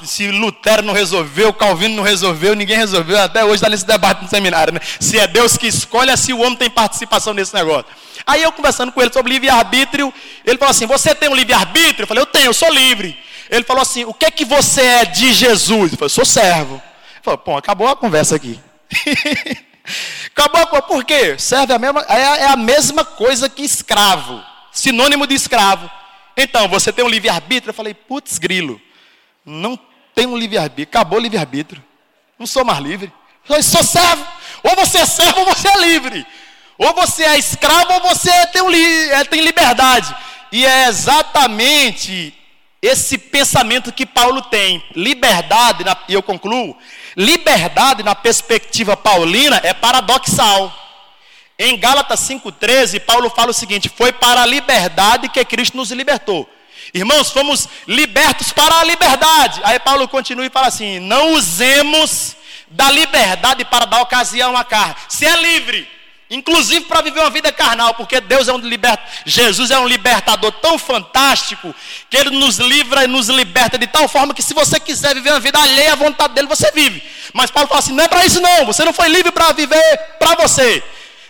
se 0.04 0.32
Lutero 0.32 0.84
não 0.84 0.94
resolveu, 0.94 1.52
Calvino 1.52 1.96
não 1.96 2.04
resolveu, 2.04 2.56
ninguém 2.56 2.78
resolveu, 2.78 3.20
até 3.20 3.44
hoje 3.44 3.56
está 3.56 3.68
nesse 3.68 3.86
debate 3.86 4.22
no 4.22 4.30
seminário, 4.30 4.74
né? 4.74 4.80
Se 5.00 5.20
é 5.20 5.28
Deus 5.28 5.58
que 5.58 5.68
escolhe, 5.68 6.16
se 6.16 6.32
o 6.34 6.40
homem 6.40 6.56
tem 6.56 6.70
participação 6.70 7.34
nesse 7.34 7.54
negócio. 7.54 7.86
Aí 8.28 8.44
eu 8.44 8.52
conversando 8.52 8.92
com 8.92 9.02
ele 9.02 9.12
sobre 9.12 9.32
livre-arbítrio, 9.32 10.14
ele 10.46 10.58
falou 10.58 10.72
assim: 10.72 10.86
Você 10.86 11.16
tem 11.16 11.30
um 11.30 11.36
livre-arbítrio? 11.36 12.04
Eu 12.04 12.08
falei: 12.08 12.22
Eu 12.22 12.28
tenho, 12.28 12.46
eu 12.48 12.54
sou 12.54 12.70
livre. 12.70 13.18
Ele 13.50 13.64
falou 13.64 13.82
assim: 13.82 14.04
O 14.04 14.14
que 14.14 14.26
é 14.26 14.32
que 14.32 14.44
você 14.44 14.82
é 14.82 15.06
de 15.06 15.34
Jesus? 15.34 15.94
Eu 15.94 15.98
falei: 15.98 16.10
sou 16.10 16.26
servo. 16.26 16.76
Ele 16.76 17.24
falou: 17.24 17.38
Pô, 17.38 17.58
acabou 17.58 17.88
a 17.88 17.96
conversa 17.96 18.36
aqui. 18.36 18.60
acabou, 20.28 20.82
por 20.84 21.06
quê? 21.06 21.40
Serve 21.40 21.74
a 21.74 21.80
mesma, 21.80 22.06
é, 22.10 22.22
é 22.22 22.48
a 22.48 22.58
mesma 22.58 23.06
coisa 23.06 23.50
que 23.50 23.64
escravo, 23.64 24.44
sinônimo 24.72 25.26
de 25.26 25.34
escravo. 25.34 25.90
Então, 26.36 26.68
você 26.68 26.92
tem 26.92 27.06
um 27.06 27.10
livre-arbítrio? 27.10 27.70
Eu 27.70 27.74
falei: 27.74 27.94
Putz, 27.94 28.38
grilo 28.38 28.82
não 29.48 29.80
tenho 30.14 30.32
um 30.32 30.38
livre-arbítrio. 30.38 30.90
Acabou 30.90 31.18
o 31.18 31.22
livre-arbítrio. 31.22 31.82
Não 32.38 32.46
sou 32.46 32.66
mais 32.66 32.80
livre. 32.80 33.12
Eu 33.48 33.64
sou 33.64 33.82
servo. 33.82 34.28
Ou 34.62 34.76
você 34.76 34.98
é 34.98 35.06
servo 35.06 35.40
ou 35.40 35.46
você 35.46 35.70
é 35.70 35.80
livre. 35.80 36.28
Ou 36.78 36.94
você 36.94 37.24
é 37.24 37.38
escravo 37.38 37.94
ou 37.94 38.02
você 38.02 38.32
tem, 38.48 38.62
um, 38.62 38.72
é, 38.72 39.24
tem 39.24 39.42
liberdade. 39.42 40.16
E 40.52 40.66
é 40.66 40.88
exatamente 40.88 42.34
esse 42.82 43.18
pensamento 43.18 43.92
que 43.92 44.06
Paulo 44.06 44.42
tem. 44.44 44.84
Liberdade, 44.96 45.84
na, 45.84 45.98
e 46.08 46.14
eu 46.14 46.22
concluo, 46.22 46.78
liberdade 47.16 48.04
na 48.04 48.14
perspectiva 48.14 48.96
paulina 48.96 49.60
é 49.64 49.74
paradoxal. 49.74 50.74
Em 51.60 51.76
Gálatas 51.78 52.20
5,13, 52.20 53.00
Paulo 53.00 53.30
fala 53.32 53.50
o 53.50 53.54
seguinte: 53.54 53.90
foi 53.90 54.14
para 54.14 54.44
a 54.44 54.46
liberdade 54.46 55.30
que 55.30 55.44
Cristo 55.44 55.76
nos 55.76 55.92
libertou. 55.92 56.48
Irmãos, 56.94 57.32
fomos 57.32 57.68
libertos 57.88 58.54
para 58.54 58.80
a 58.80 58.84
liberdade. 58.84 59.60
Aí 59.64 59.80
Paulo 59.80 60.08
continua 60.08 60.46
e 60.46 60.52
fala 60.52 60.68
assim: 60.68 61.00
não 61.00 61.34
usemos 61.34 62.36
da 62.70 62.92
liberdade 62.92 63.66
para 63.66 63.86
dar 63.86 64.02
ocasião 64.02 64.56
à 64.56 64.64
carne. 64.64 64.96
Se 65.10 65.26
é 65.26 65.36
livre, 65.42 65.97
inclusive 66.30 66.86
para 66.86 67.02
viver 67.02 67.20
uma 67.20 67.30
vida 67.30 67.52
carnal, 67.52 67.94
porque 67.94 68.20
Deus 68.20 68.48
é 68.48 68.54
um 68.54 68.58
libert... 68.58 69.00
Jesus 69.26 69.72
é 69.72 69.80
um 69.80 69.88
libertador 69.88 70.52
tão 70.54 70.78
fantástico 70.78 71.74
que 72.10 72.18
ele 72.18 72.32
nos 72.32 72.58
livra 72.58 73.04
e 73.04 73.08
nos 73.08 73.30
liberta 73.30 73.78
de 73.78 73.88
tal 73.88 74.08
forma 74.08 74.34
que 74.34 74.42
se 74.42 74.54
você 74.54 74.80
quiser 74.80 75.14
viver 75.16 75.32
uma 75.32 75.40
vida 75.40 75.60
alheia 75.60 75.94
à 75.94 75.96
vontade 75.96 76.34
dele, 76.34 76.48
você 76.48 76.72
vive. 76.72 77.02
Mas 77.34 77.52
Paulo 77.52 77.68
fala 77.68 77.80
assim: 77.80 77.94
não 77.94 78.04
é 78.04 78.08
para 78.08 78.26
isso 78.26 78.42
não. 78.42 78.66
Você 78.66 78.84
não 78.84 78.94
foi 78.94 79.08
livre 79.08 79.32
para 79.32 79.52
viver 79.54 79.98
para 80.20 80.36
você. 80.36 80.84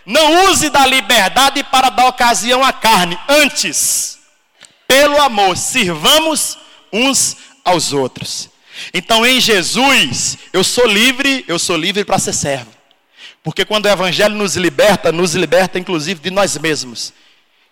Não 0.06 0.46
use 0.46 0.70
da 0.70 0.86
liberdade 0.86 1.64
para 1.64 1.90
dar 1.90 2.08
ocasião 2.08 2.64
à 2.64 2.72
carne. 2.72 3.20
Antes, 3.28 4.18
pelo 4.88 5.22
amor, 5.22 5.58
sirvamos 5.58 6.58
uns 6.94 7.36
aos 7.64 7.92
outros. 7.92 8.50
Então, 8.94 9.26
em 9.26 9.42
Jesus, 9.42 10.38
eu 10.54 10.64
sou 10.64 10.86
livre, 10.86 11.44
eu 11.48 11.60
sou 11.60 11.76
livre 11.76 12.06
para 12.06 12.20
ser 12.20 12.34
servo. 12.34 12.77
Porque 13.48 13.64
quando 13.64 13.86
o 13.86 13.90
Evangelho 13.90 14.36
nos 14.36 14.58
liberta, 14.58 15.10
nos 15.10 15.34
liberta 15.34 15.80
inclusive 15.80 16.20
de 16.20 16.30
nós 16.30 16.58
mesmos. 16.58 17.14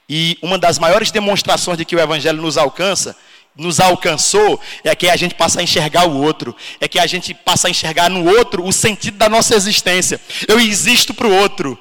E 0.08 0.38
uma 0.42 0.58
das 0.58 0.80
maiores 0.80 1.12
demonstrações 1.12 1.78
de 1.78 1.84
que 1.84 1.94
o 1.94 2.00
Evangelho 2.00 2.42
nos 2.42 2.58
alcança, 2.58 3.14
nos 3.54 3.82
alcançou, 3.82 4.58
é 4.86 4.96
que 4.96 5.10
a 5.10 5.18
gente 5.18 5.36
passa 5.36 5.60
a 5.60 5.64
enxergar 5.64 6.08
o 6.08 6.22
outro. 6.22 6.56
É 6.80 6.88
que 6.88 6.98
a 6.98 7.06
gente 7.06 7.34
passa 7.34 7.68
a 7.68 7.72
enxergar 7.72 8.10
no 8.10 8.26
outro 8.26 8.66
o 8.66 8.72
sentido 8.72 9.18
da 9.18 9.28
nossa 9.28 9.54
existência. 9.54 10.18
Eu 10.48 10.62
existo 10.62 11.14
para 11.14 11.28
o 11.28 11.36
outro. 11.36 11.78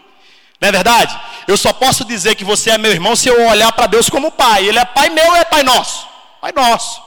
Não 0.61 0.71
é 0.71 0.73
verdade? 0.73 1.17
Eu 1.47 1.57
só 1.57 1.73
posso 1.73 2.05
dizer 2.05 2.35
que 2.35 2.43
você 2.43 2.71
é 2.71 2.79
meu 2.79 2.91
irmão 2.91 3.15
se 3.15 3.29
eu 3.29 3.47
olhar 3.47 3.71
para 3.71 3.87
Deus 3.87 4.11
como 4.11 4.33
pai. 4.33 4.67
Ele 4.67 4.79
é 4.81 4.85
pai 4.85 5.09
meu 5.09 5.37
é 5.37 5.45
pai 5.45 5.63
nosso? 5.63 6.05
Pai 6.41 6.51
nosso. 6.51 7.01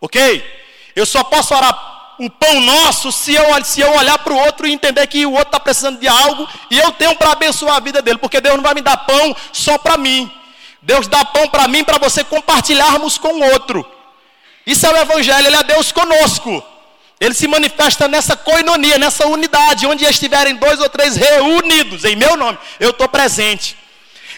Ok? 0.00 0.60
Eu 0.94 1.04
só 1.04 1.24
posso 1.24 1.52
orar 1.56 1.79
o 2.20 2.28
pão 2.28 2.60
nosso 2.60 3.10
se 3.10 3.34
eu, 3.34 3.64
se 3.64 3.80
eu 3.80 3.90
olhar 3.94 4.18
para 4.18 4.34
o 4.34 4.38
outro 4.38 4.66
e 4.66 4.72
entender 4.72 5.06
que 5.06 5.24
o 5.24 5.32
outro 5.32 5.48
está 5.48 5.58
precisando 5.58 5.98
de 5.98 6.06
algo 6.06 6.46
e 6.70 6.78
eu 6.78 6.92
tenho 6.92 7.16
para 7.16 7.32
abençoar 7.32 7.76
a 7.76 7.80
vida 7.80 8.02
dele. 8.02 8.18
Porque 8.18 8.42
Deus 8.42 8.56
não 8.56 8.62
vai 8.62 8.74
me 8.74 8.82
dar 8.82 8.98
pão 8.98 9.34
só 9.54 9.78
para 9.78 9.96
mim. 9.96 10.30
Deus 10.82 11.08
dá 11.08 11.24
pão 11.24 11.48
para 11.48 11.66
mim 11.66 11.82
para 11.82 11.96
você 11.96 12.22
compartilharmos 12.22 13.16
com 13.16 13.28
o 13.28 13.52
outro. 13.52 13.90
Isso 14.66 14.86
é 14.86 14.92
o 14.92 14.96
Evangelho, 14.98 15.46
ele 15.46 15.56
é 15.56 15.62
Deus 15.62 15.92
conosco. 15.92 16.62
Ele 17.18 17.32
se 17.32 17.48
manifesta 17.48 18.06
nessa 18.06 18.36
coinonia, 18.36 18.98
nessa 18.98 19.26
unidade, 19.26 19.86
onde 19.86 20.04
estiverem 20.04 20.56
dois 20.56 20.78
ou 20.78 20.90
três 20.90 21.16
reunidos 21.16 22.04
em 22.04 22.16
meu 22.16 22.36
nome, 22.36 22.58
eu 22.78 22.90
estou 22.90 23.08
presente. 23.08 23.78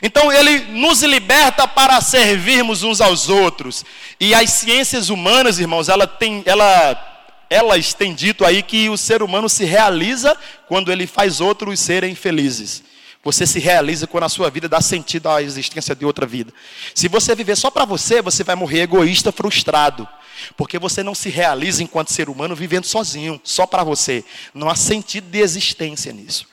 Então 0.01 0.33
ele 0.33 0.59
nos 0.71 1.03
liberta 1.03 1.67
para 1.67 2.01
servirmos 2.01 2.85
uns 2.85 3.01
aos 3.01 3.29
outros. 3.29 3.85
E 4.21 4.35
as 4.35 4.51
ciências 4.51 5.11
humanas, 5.11 5.59
irmãos, 5.59 5.89
ela 5.89 6.07
tem, 6.07 6.43
ela, 6.47 7.12
elas 7.53 7.93
têm 7.93 8.15
dito 8.15 8.45
aí 8.45 8.63
que 8.63 8.89
o 8.89 8.97
ser 8.97 9.23
humano 9.23 9.49
se 9.49 9.65
realiza 9.65 10.37
quando 10.67 10.91
ele 10.91 11.07
faz 11.07 11.41
outros 11.41 11.79
serem 11.81 12.15
felizes. 12.15 12.83
Você 13.25 13.47
se 13.47 13.61
realiza 13.61 14.07
quando 14.07 14.25
a 14.25 14.29
sua 14.29 14.51
vida 14.51 14.69
dá 14.69 14.81
sentido 14.81 15.29
à 15.29 15.41
existência 15.43 15.95
de 15.95 16.05
outra 16.05 16.27
vida. 16.27 16.53
Se 16.95 17.07
você 17.07 17.35
viver 17.35 17.57
só 17.57 17.71
para 17.71 17.85
você, 17.85 18.21
você 18.21 18.43
vai 18.43 18.57
morrer 18.57 18.81
egoísta, 18.81 19.31
frustrado. 19.31 20.09
Porque 20.57 20.79
você 20.79 21.03
não 21.03 21.15
se 21.15 21.29
realiza 21.29 21.83
enquanto 21.85 22.11
ser 22.11 22.29
humano 22.29 22.57
vivendo 22.57 22.85
sozinho, 22.85 23.41
só 23.45 23.65
para 23.65 23.85
você. 23.85 24.25
Não 24.53 24.69
há 24.69 24.75
sentido 24.75 25.31
de 25.31 25.39
existência 25.39 26.13
nisso. 26.13 26.49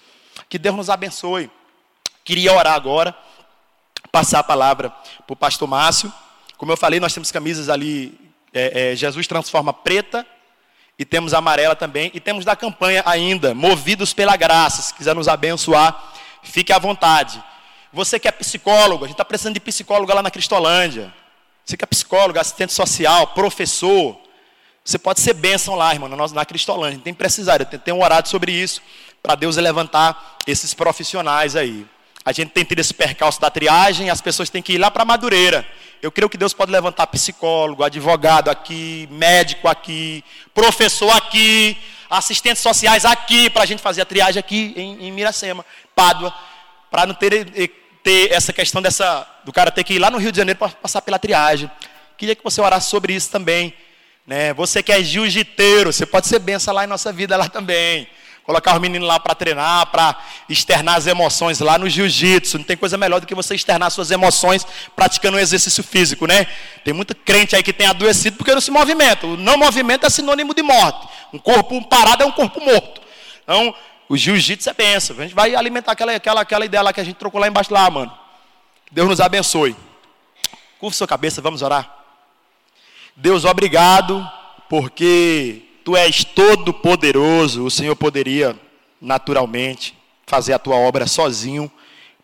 Que 0.48 0.60
Deus 0.60 0.76
nos 0.76 0.90
abençoe. 0.90 1.50
Queria 2.24 2.54
orar 2.54 2.74
agora, 2.74 3.16
passar 4.12 4.40
a 4.40 4.44
palavra 4.44 4.90
para 4.90 5.34
o 5.34 5.36
pastor 5.36 5.68
Márcio. 5.68 6.14
Como 6.58 6.72
eu 6.72 6.78
falei, 6.78 7.00
nós 7.00 7.14
temos 7.14 7.32
camisas 7.32 7.70
ali, 7.70 8.20
é, 8.54 8.92
é, 8.92 8.96
Jesus 8.96 9.26
transforma 9.26 9.74
preta, 9.74 10.26
e 11.00 11.06
temos 11.06 11.34
amarela 11.34 11.78
também, 11.78 12.12
e 12.14 12.20
temos 12.20 12.44
da 12.44 12.58
campanha 12.58 13.02
ainda, 13.06 13.56
movidos 13.56 14.14
pela 14.14 14.36
graça. 14.36 14.82
Se 14.82 14.94
quiser 14.94 15.16
nos 15.16 15.30
abençoar, 15.30 16.12
fique 16.44 16.74
à 16.74 16.78
vontade. 16.78 17.42
Você 17.94 18.20
que 18.20 18.28
é 18.28 18.32
psicólogo, 18.32 19.06
a 19.06 19.08
gente 19.08 19.14
está 19.14 19.24
precisando 19.24 19.54
de 19.54 19.62
psicólogo 19.62 20.14
lá 20.14 20.22
na 20.22 20.30
Cristolândia. 20.30 21.14
Você 21.64 21.78
que 21.78 21.86
é 21.86 21.88
psicólogo, 21.88 22.38
assistente 22.38 22.74
social, 22.74 23.28
professor, 23.28 24.20
você 24.84 25.00
pode 25.00 25.22
ser 25.22 25.34
bênção 25.34 25.74
lá, 25.76 25.94
irmão, 25.94 26.10
na, 26.10 26.28
na 26.28 26.46
Cristolândia. 26.46 27.00
Tem 27.02 27.14
precisado, 27.14 27.66
tem 27.66 27.94
um 27.94 28.04
orado 28.04 28.28
sobre 28.28 28.52
isso, 28.52 28.82
para 29.24 29.36
Deus 29.36 29.56
levantar 29.56 30.38
esses 30.46 30.74
profissionais 30.74 31.56
aí. 31.56 31.88
A 32.30 32.32
gente 32.32 32.52
tem 32.52 32.64
tido 32.64 32.78
esse 32.78 32.94
percalço 32.94 33.42
da 33.42 33.50
triagem, 33.50 34.12
as 34.12 34.22
pessoas 34.22 34.52
têm 34.52 34.62
que 34.62 34.74
ir 34.74 34.78
lá 34.78 34.92
para 34.92 35.04
Madureira. 35.04 35.66
Eu 36.00 36.12
creio 36.12 36.30
que 36.30 36.38
Deus 36.38 36.54
pode 36.54 36.72
levantar 36.72 37.08
psicólogo, 37.08 37.84
advogado 37.84 38.52
aqui, 38.52 39.10
médico 39.10 39.68
aqui, 39.68 40.24
professor 40.54 41.10
aqui, 41.10 41.76
assistentes 42.08 42.62
sociais 42.62 43.04
aqui, 43.04 43.50
para 43.50 43.64
a 43.64 43.66
gente 43.66 43.82
fazer 43.82 44.04
a 44.04 44.06
triagem 44.06 44.40
aqui 44.40 44.76
em, 44.78 45.08
em 45.08 45.12
Miracema, 45.12 45.66
Pádua, 45.96 46.32
para 46.92 47.08
não 47.08 47.16
ter, 47.16 47.52
eh, 47.56 47.68
ter 48.04 48.32
essa 48.32 48.54
questão 48.54 48.80
dessa, 48.80 49.28
do 49.44 49.52
cara 49.52 49.72
ter 49.72 49.84
que 49.84 49.96
ir 49.96 50.00
lá 50.00 50.12
no 50.12 50.20
Rio 50.20 50.32
de 50.32 50.38
Janeiro 50.38 50.60
para 50.60 50.70
passar 50.70 51.02
pela 51.02 51.18
triagem. 51.18 51.68
Queria 52.16 52.36
que 52.36 52.44
você 52.44 52.62
orasse 52.62 52.92
sobre 52.92 53.14
isso 53.14 53.32
também. 53.32 53.74
Né? 54.28 54.54
Você 54.54 54.84
que 54.84 54.92
é 54.92 55.02
jiu-jiteiro, 55.02 55.92
você 55.92 56.06
pode 56.06 56.28
ser 56.28 56.38
benção 56.38 56.76
lá 56.76 56.84
em 56.84 56.88
nossa 56.88 57.12
vida 57.12 57.36
lá 57.36 57.50
também. 57.50 58.08
Colocar 58.50 58.74
os 58.74 58.82
meninos 58.82 59.08
lá 59.08 59.20
para 59.20 59.36
treinar, 59.36 59.86
para 59.92 60.16
externar 60.50 60.96
as 60.96 61.06
emoções 61.06 61.60
lá 61.60 61.78
no 61.78 61.88
jiu-jitsu. 61.88 62.58
Não 62.58 62.66
tem 62.66 62.76
coisa 62.76 62.98
melhor 62.98 63.22
do 63.22 63.28
que 63.28 63.36
você 63.36 63.54
externar 63.54 63.92
suas 63.92 64.10
emoções 64.10 64.66
praticando 64.96 65.38
um 65.38 65.40
exercício 65.40 65.84
físico, 65.84 66.26
né? 66.26 66.48
Tem 66.84 66.92
muita 66.92 67.14
crente 67.14 67.56
aí 67.56 67.62
que 67.62 67.72
tem 67.72 67.86
adoecido 67.86 68.38
porque 68.38 68.52
não 68.52 68.60
se 68.60 68.72
movimenta. 68.72 69.28
O 69.28 69.38
não 69.38 69.56
movimento 69.56 70.08
é 70.08 70.10
sinônimo 70.10 70.56
de 70.56 70.64
morte. 70.64 71.08
Um 71.32 71.38
corpo 71.38 71.80
parado 71.88 72.24
é 72.24 72.26
um 72.26 72.32
corpo 72.32 72.60
morto. 72.60 73.00
Então, 73.44 73.72
o 74.10 74.18
jiu-jitsu 74.18 74.68
é 74.68 74.74
benção. 74.74 75.16
A 75.20 75.22
gente 75.22 75.36
vai 75.36 75.54
alimentar 75.54 75.92
aquela, 75.92 76.16
aquela, 76.16 76.42
aquela 76.42 76.66
ideia 76.66 76.82
lá 76.82 76.92
que 76.92 77.00
a 77.00 77.04
gente 77.04 77.18
trocou 77.18 77.40
lá 77.40 77.48
embaixo 77.48 77.72
lá, 77.72 77.88
mano. 77.88 78.12
Deus 78.92 79.08
nos 79.08 79.20
abençoe. 79.20 79.76
Curva 80.80 80.96
sua 80.96 81.08
cabeça, 81.08 81.40
vamos 81.40 81.62
orar. 81.62 81.88
Deus, 83.16 83.46
obrigado, 83.46 84.28
porque 84.68 85.69
Tu 85.90 85.98
és 85.98 86.24
todo 86.24 86.72
poderoso. 86.72 87.66
O 87.66 87.72
Senhor 87.72 87.96
poderia 87.96 88.56
naturalmente 89.02 89.98
fazer 90.28 90.54
a 90.54 90.60
tua 90.60 90.76
obra 90.76 91.08
sozinho, 91.08 91.72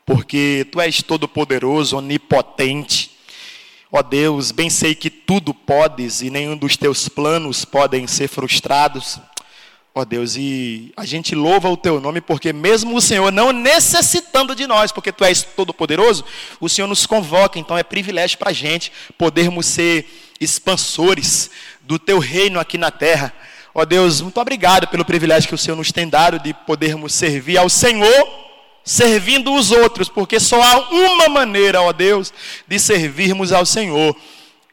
porque 0.06 0.68
tu 0.72 0.80
és 0.80 1.02
todo 1.02 1.28
poderoso, 1.28 1.98
onipotente. 1.98 3.10
Ó 3.92 4.04
Deus, 4.04 4.52
bem 4.52 4.70
sei 4.70 4.94
que 4.94 5.10
tudo 5.10 5.52
podes 5.52 6.22
e 6.22 6.30
nenhum 6.30 6.56
dos 6.56 6.78
teus 6.78 7.10
planos 7.10 7.66
podem 7.66 8.06
ser 8.06 8.28
frustrados. 8.28 9.20
Ó 9.96 10.06
Deus, 10.06 10.36
e 10.36 10.94
a 10.96 11.04
gente 11.04 11.34
louva 11.34 11.68
o 11.68 11.76
teu 11.76 12.00
nome 12.00 12.22
porque 12.22 12.54
mesmo 12.54 12.96
o 12.96 13.02
Senhor 13.02 13.32
não 13.32 13.52
necessitando 13.52 14.54
de 14.54 14.68
nós, 14.68 14.92
porque 14.92 15.12
tu 15.12 15.26
és 15.26 15.42
todo 15.42 15.74
poderoso, 15.74 16.24
o 16.62 16.70
Senhor 16.70 16.88
nos 16.88 17.08
convoca, 17.08 17.58
então 17.58 17.76
é 17.76 17.82
privilégio 17.82 18.38
para 18.38 18.52
a 18.52 18.54
gente 18.54 18.92
podermos 19.18 19.66
ser 19.66 20.06
expansores 20.40 21.50
do 21.82 21.98
teu 21.98 22.20
reino 22.20 22.60
aqui 22.60 22.78
na 22.78 22.92
terra. 22.92 23.34
Ó 23.78 23.84
Deus, 23.84 24.22
muito 24.22 24.40
obrigado 24.40 24.88
pelo 24.88 25.04
privilégio 25.04 25.50
que 25.50 25.54
o 25.54 25.58
Senhor 25.58 25.76
nos 25.76 25.92
tem 25.92 26.08
dado 26.08 26.40
de 26.40 26.54
podermos 26.54 27.14
servir 27.14 27.58
ao 27.58 27.70
Senhor, 27.70 28.26
servindo 28.86 29.54
os 29.54 29.70
outros, 29.70 30.08
porque 30.08 30.40
só 30.40 30.64
há 30.64 30.90
uma 30.92 31.28
maneira, 31.28 31.82
ó 31.82 31.92
Deus, 31.92 32.32
de 32.66 32.80
servirmos 32.80 33.52
ao 33.52 33.66
Senhor, 33.66 34.16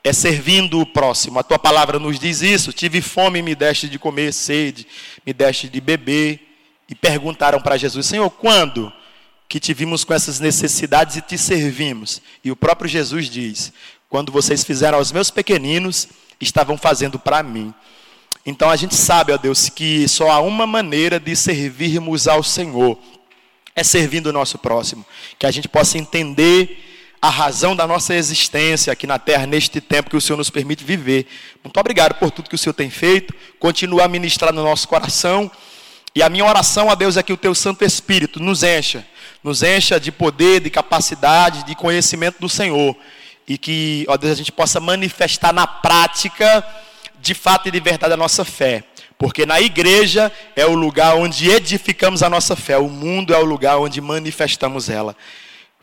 é 0.05 0.13
servindo 0.13 0.81
o 0.81 0.87
próximo. 0.87 1.41
A 1.41 1.43
tua 1.43 1.59
palavra 1.59 1.99
nos 1.99 2.17
diz 2.17 2.43
isso: 2.43 2.73
tive 2.73 3.03
fome, 3.03 3.43
me 3.43 3.57
deste 3.57 3.89
de 3.89 3.99
comer, 3.99 4.33
sede, 4.33 4.87
me 5.27 5.33
deste 5.33 5.69
de 5.69 5.81
beber. 5.81 6.39
E 6.89 6.95
perguntaram 6.95 7.61
para 7.61 7.77
Jesus: 7.77 8.07
Senhor, 8.07 8.31
quando 8.31 8.93
que 9.49 9.59
te 9.59 9.75
vimos 9.75 10.05
com 10.05 10.15
essas 10.15 10.39
necessidades 10.39 11.17
e 11.17 11.23
te 11.23 11.37
servimos? 11.37 12.23
E 12.45 12.53
o 12.53 12.57
próprio 12.57 12.89
Jesus 12.89 13.29
diz: 13.29 13.73
Quando 14.09 14.31
vocês 14.31 14.63
fizeram 14.63 14.99
aos 14.99 15.11
meus 15.11 15.29
pequeninos, 15.29 16.07
estavam 16.41 16.79
fazendo 16.79 17.19
para 17.19 17.43
mim. 17.43 17.75
Então 18.45 18.69
a 18.69 18.77
gente 18.77 18.95
sabe, 18.95 19.33
ó 19.33 19.37
Deus, 19.37 19.69
que 19.69 20.09
só 20.09 20.31
há 20.31 20.41
uma 20.41 20.67
maneira 20.67 21.21
de 21.21 21.35
servirmos 21.37 22.27
ao 22.27 22.43
Senhor, 22.43 22.99
é 23.75 23.85
servindo 23.85 24.27
o 24.27 24.33
nosso 24.33 24.59
próximo. 24.59 25.07
Que 25.39 25.47
a 25.47 25.51
gente 25.51 25.69
possa 25.69 25.97
entender 25.97 26.79
a 27.21 27.31
razão 27.31 27.77
da 27.77 27.87
nossa 27.87 28.17
existência 28.17 28.93
aqui 28.93 29.07
na 29.07 29.17
terra, 29.17 29.47
neste 29.47 29.81
tempo 29.81 30.11
que 30.11 30.17
o 30.17 30.21
Senhor 30.21 30.37
nos 30.37 30.51
permite 30.51 30.83
viver. 30.83 31.29
Muito 31.63 31.79
obrigado 31.79 32.15
por 32.15 32.33
tudo 32.33 32.49
que 32.49 32.57
o 32.57 32.59
Senhor 32.59 32.75
tem 32.75 32.91
feito. 32.91 33.33
Continua 33.61 34.07
a 34.07 34.09
ministrar 34.09 34.53
no 34.53 34.65
nosso 34.65 34.89
coração. 34.89 35.49
E 36.17 36.21
a 36.21 36.29
minha 36.29 36.45
oração 36.45 36.91
a 36.91 36.97
Deus 36.97 37.17
é 37.17 37.23
que 37.23 37.33
o 37.33 37.37
teu 37.37 37.55
Santo 37.55 37.85
Espírito 37.85 38.43
nos 38.43 38.65
encha, 38.65 39.07
nos 39.43 39.63
encha 39.63 40.01
de 40.01 40.11
poder, 40.11 40.61
de 40.61 40.69
capacidade, 40.69 41.65
de 41.65 41.77
conhecimento 41.77 42.41
do 42.41 42.49
Senhor. 42.49 42.97
E 43.47 43.57
que, 43.57 44.05
ó 44.09 44.17
Deus, 44.17 44.33
a 44.33 44.37
gente 44.37 44.53
possa 44.53 44.81
manifestar 44.81 45.53
na 45.53 45.67
prática 45.67 46.65
de 47.23 47.35
fato 47.35 47.69
e 47.69 47.71
de 47.71 47.81
verdade 47.81 48.13
a 48.13 48.17
nossa 48.17 48.45
fé. 48.45 48.85
Porque 49.17 49.47
na 49.47 49.61
igreja 49.61 50.33
é 50.57 50.67
o 50.67 50.75
lugar 50.75 51.15
onde 51.15 51.49
edificamos 51.49 52.23
a 52.23 52.29
nossa 52.29 52.57
fé, 52.57 52.77
o 52.77 52.89
mundo 52.89 53.33
é 53.33 53.39
o 53.39 53.45
lugar 53.45 53.79
onde 53.79 54.01
manifestamos 54.01 54.91
ela. 54.91 55.17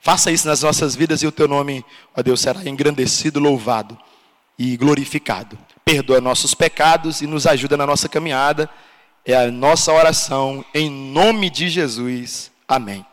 Faça 0.01 0.29
isso 0.31 0.47
nas 0.47 0.61
nossas 0.61 0.95
vidas 0.95 1.23
e 1.23 1.27
o 1.27 1.31
teu 1.31 1.47
nome, 1.47 1.83
ó 2.15 2.21
Deus, 2.21 2.41
será 2.41 2.61
engrandecido, 2.67 3.39
louvado 3.39 3.97
e 4.57 4.75
glorificado. 4.75 5.57
Perdoa 5.85 6.19
nossos 6.19 6.53
pecados 6.53 7.21
e 7.21 7.27
nos 7.27 7.47
ajuda 7.47 7.77
na 7.77 7.87
nossa 7.87 8.09
caminhada. 8.09 8.69
É 9.25 9.35
a 9.35 9.49
nossa 9.49 9.93
oração 9.93 10.63
em 10.73 10.89
nome 10.89 11.49
de 11.49 11.69
Jesus. 11.69 12.51
Amém. 12.67 13.05